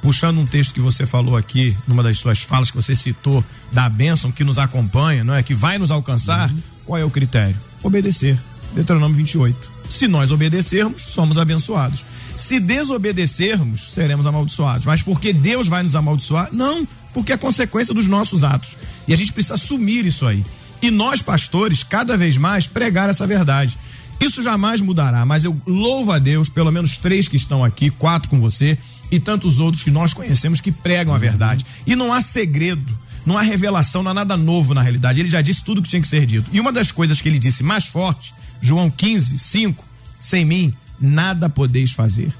[0.00, 3.88] Puxando um texto que você falou aqui, numa das suas falas que você citou, da
[3.88, 5.42] bênção que nos acompanha, não é?
[5.42, 6.62] Que vai nos alcançar, uhum.
[6.86, 7.56] qual é o critério?
[7.82, 8.38] Obedecer.
[8.74, 9.70] Deuteronômio 28.
[9.90, 12.04] Se nós obedecermos, somos abençoados.
[12.34, 14.86] Se desobedecermos, seremos amaldiçoados.
[14.86, 16.50] Mas porque Deus vai nos amaldiçoar?
[16.52, 16.86] Não,
[17.16, 18.76] porque é consequência dos nossos atos.
[19.08, 20.44] E a gente precisa assumir isso aí.
[20.82, 23.78] E nós, pastores, cada vez mais pregar essa verdade.
[24.20, 28.28] Isso jamais mudará, mas eu louvo a Deus, pelo menos três que estão aqui, quatro
[28.28, 28.76] com você,
[29.10, 31.64] e tantos outros que nós conhecemos que pregam a verdade.
[31.86, 32.86] E não há segredo,
[33.24, 35.18] não há revelação, não há nada novo na realidade.
[35.18, 36.50] Ele já disse tudo que tinha que ser dito.
[36.52, 39.82] E uma das coisas que ele disse mais forte, João 15, 5,
[40.20, 42.30] sem mim, nada podeis fazer.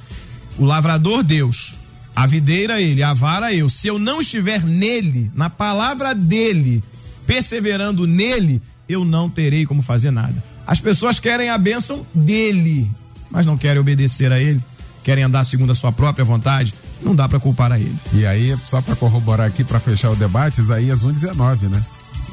[0.58, 1.72] O lavrador Deus,
[2.16, 3.68] a videira ele, a vara eu.
[3.68, 6.82] Se eu não estiver nele, na palavra dele,
[7.26, 10.42] perseverando nele, eu não terei como fazer nada.
[10.66, 12.90] As pessoas querem a bênção dele,
[13.30, 14.64] mas não querem obedecer a ele,
[15.04, 16.74] querem andar segundo a sua própria vontade.
[17.02, 17.94] Não dá para culpar a ele.
[18.14, 21.84] E aí, só para corroborar aqui, para fechar o debate, Isaías 1,19, né?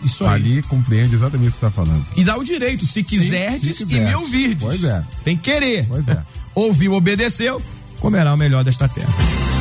[0.01, 0.35] Isso aí.
[0.35, 2.05] Ali compreende exatamente o que você está falando.
[2.15, 4.63] E dá o direito, se quiserdes e me ouvirdes.
[4.63, 5.03] Pois é.
[5.25, 5.85] Tem que querer.
[5.87, 6.23] Pois é.
[6.55, 7.61] Ouviu, obedeceu,
[7.99, 9.52] comerá o melhor desta terra.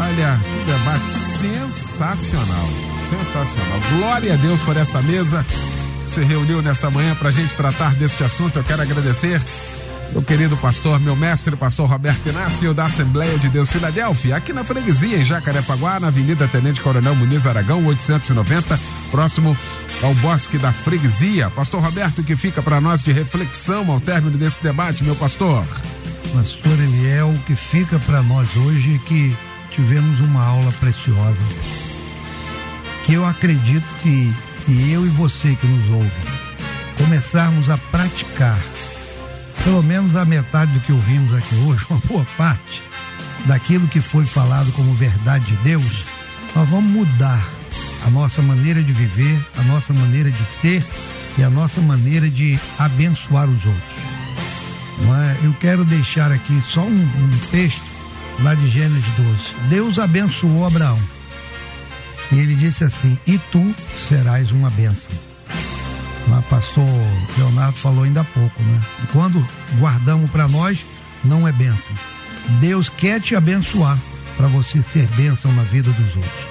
[0.00, 1.06] Olha, que debate
[1.38, 2.68] sensacional.
[3.08, 3.80] Sensacional.
[3.98, 5.44] Glória a Deus por esta mesa
[6.06, 8.58] se reuniu nesta manhã para a gente tratar deste assunto.
[8.58, 9.40] Eu quero agradecer
[10.12, 14.64] meu querido pastor, meu mestre, pastor Roberto Inácio, da Assembleia de Deus Filadélfia, aqui na
[14.64, 18.80] freguesia, em Jacarepaguá, na Avenida Tenente Coronel Muniz Aragão, 890,
[19.10, 19.56] próximo
[20.02, 21.48] ao Bosque da Freguesia.
[21.50, 25.64] Pastor Roberto, que fica para nós de reflexão ao término desse debate, meu pastor.
[26.34, 29.36] Pastor Eliel, o que fica para nós hoje é que
[29.70, 31.38] tivemos uma aula preciosa.
[33.04, 34.32] Que eu acredito que
[34.64, 36.10] se eu e você que nos ouve
[36.98, 38.58] começarmos a praticar
[39.64, 42.82] pelo menos a metade do que ouvimos aqui hoje, uma boa parte
[43.46, 46.04] daquilo que foi falado como verdade de Deus,
[46.54, 47.48] nós vamos mudar
[48.06, 50.84] a nossa maneira de viver, a nossa maneira de ser
[51.38, 54.10] e a nossa maneira de abençoar os outros.
[55.00, 55.46] É?
[55.46, 57.89] Eu quero deixar aqui só um, um texto
[58.42, 59.68] lá de Gênesis 12.
[59.68, 60.98] Deus abençoou Abraão.
[62.32, 63.74] E ele disse assim: E tu
[64.08, 65.10] serás uma bênção.
[66.28, 66.86] O pastor
[67.36, 68.80] Leonardo falou ainda há pouco, né?
[69.12, 69.44] Quando
[69.78, 70.84] guardamos para nós,
[71.24, 71.94] não é bênção.
[72.60, 73.98] Deus quer te abençoar
[74.36, 76.50] para você ser bênção na vida dos outros.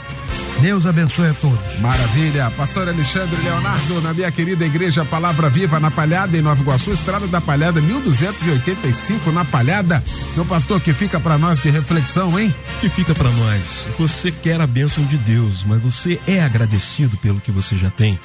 [0.61, 1.79] Deus abençoe a todos.
[1.79, 2.51] Maravilha.
[2.51, 7.27] Pastor Alexandre Leonardo, na minha querida igreja Palavra Viva, na Palhada, em Nova Iguaçu, Estrada
[7.27, 10.03] da Palhada, 1285, na Palhada.
[10.35, 12.53] Meu pastor, que fica para nós de reflexão, hein?
[12.81, 13.87] Que fica para nós.
[13.97, 18.19] Você quer a bênção de Deus, mas você é agradecido pelo que você já tem?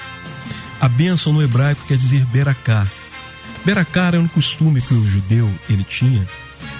[0.81, 2.85] A bênção no hebraico quer dizer beracá.
[3.65, 6.27] Beracá era um costume que o judeu ele tinha,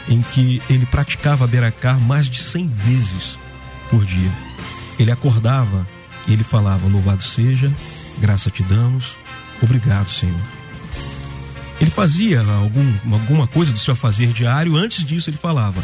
[0.09, 3.39] em que ele praticava beracá mais de 100 vezes
[3.89, 4.31] por dia.
[4.99, 5.87] Ele acordava
[6.27, 7.73] e ele falava: Louvado seja,
[8.19, 9.17] graça te damos,
[9.63, 10.41] obrigado, Senhor.
[11.81, 15.83] Ele fazia algum, alguma coisa do seu fazer diário, antes disso ele falava: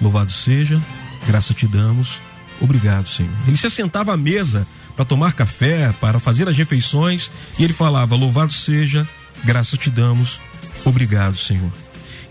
[0.00, 0.80] Louvado seja,
[1.26, 2.20] graça te damos,
[2.60, 3.32] obrigado, Senhor.
[3.46, 8.14] Ele se assentava à mesa para tomar café, para fazer as refeições, e ele falava:
[8.14, 9.08] Louvado seja,
[9.44, 10.40] graça te damos,
[10.84, 11.72] obrigado, Senhor.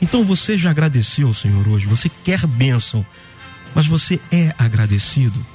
[0.01, 3.05] Então você já agradeceu ao Senhor hoje, você quer bênção,
[3.73, 5.45] mas você é agradecido.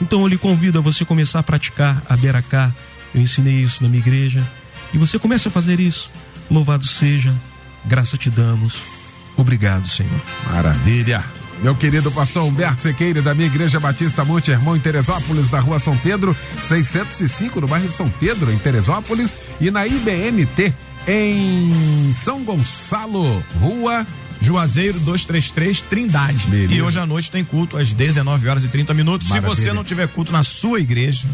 [0.00, 2.72] Então eu lhe convido a você começar a praticar a Beracá.
[3.14, 4.46] Eu ensinei isso na minha igreja.
[4.92, 6.10] E você começa a fazer isso.
[6.50, 7.34] Louvado seja,
[7.84, 8.82] graça te damos.
[9.36, 10.20] Obrigado, Senhor.
[10.50, 11.24] Maravilha.
[11.62, 15.78] Meu querido pastor Humberto Sequeira, da minha Igreja Batista Monte Hermão, em Teresópolis, na rua
[15.78, 20.74] São Pedro, 605, no bairro São Pedro, em Teresópolis, e na IBNT,
[21.06, 24.04] em São Gonçalo, rua
[24.44, 26.46] Juazeiro 233 Trindade.
[26.48, 26.74] Beleza.
[26.74, 29.28] E hoje à noite tem culto às 19 horas e 30 minutos.
[29.28, 29.54] Maravilha.
[29.54, 31.26] Se você não tiver culto na sua igreja,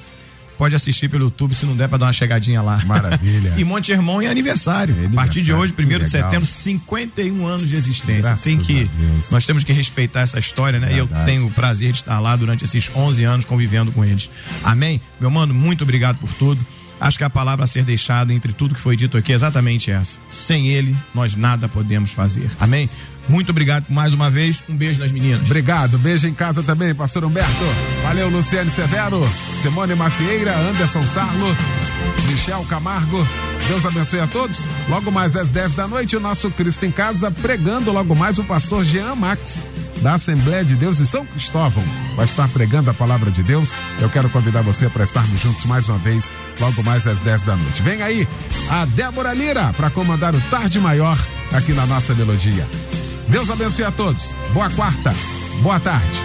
[0.57, 2.85] pode assistir pelo YouTube, se não der para dar uma chegadinha lá.
[2.85, 3.55] Maravilha.
[3.59, 4.93] e Monte Hermão é aniversário.
[4.93, 5.19] É aniversário.
[5.19, 8.23] A partir de hoje, 1 de setembro, 51 anos de existência.
[8.23, 8.89] Graças tem que
[9.31, 10.89] nós temos que respeitar essa história, né?
[10.89, 11.13] Verdade.
[11.13, 14.31] E eu tenho o prazer de estar lá durante esses 11 anos convivendo com eles.
[14.63, 15.01] Amém?
[15.19, 16.61] Meu mano, muito obrigado por tudo.
[17.01, 19.91] Acho que a palavra a ser deixada entre tudo que foi dito aqui é exatamente
[19.91, 20.19] essa.
[20.31, 22.51] Sem ele, nós nada podemos fazer.
[22.61, 22.89] Amém?
[23.29, 24.63] Muito obrigado mais uma vez.
[24.69, 25.43] Um beijo nas meninas.
[25.43, 25.99] Obrigado.
[25.99, 27.65] Beijo em casa também, pastor Humberto.
[28.03, 29.27] Valeu, Luciane Severo,
[29.63, 31.57] Simone Macieira, Anderson Sarlo,
[32.29, 33.27] Michel Camargo.
[33.69, 34.67] Deus abençoe a todos.
[34.89, 38.45] Logo mais às 10 da noite, o nosso Cristo em Casa, pregando logo mais o
[38.45, 39.65] pastor Jean Max
[40.01, 41.83] da Assembleia de Deus em São Cristóvão,
[42.17, 43.73] vai estar pregando a palavra de Deus.
[44.01, 47.57] Eu quero convidar você para estarmos juntos mais uma vez, logo mais às 10 da
[47.57, 47.83] noite.
[47.83, 48.27] Vem aí
[48.71, 51.19] a Débora Lira para comandar o Tarde Maior
[51.53, 52.67] aqui na nossa melodia.
[53.29, 54.35] Deus abençoe a todos.
[54.53, 55.15] Boa quarta,
[55.63, 56.21] boa tarde.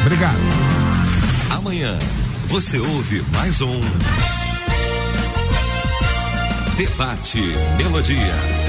[0.00, 0.38] Obrigado.
[1.50, 1.98] Amanhã
[2.48, 3.80] você ouve mais um
[6.76, 7.40] Debate
[7.76, 8.59] Melodia.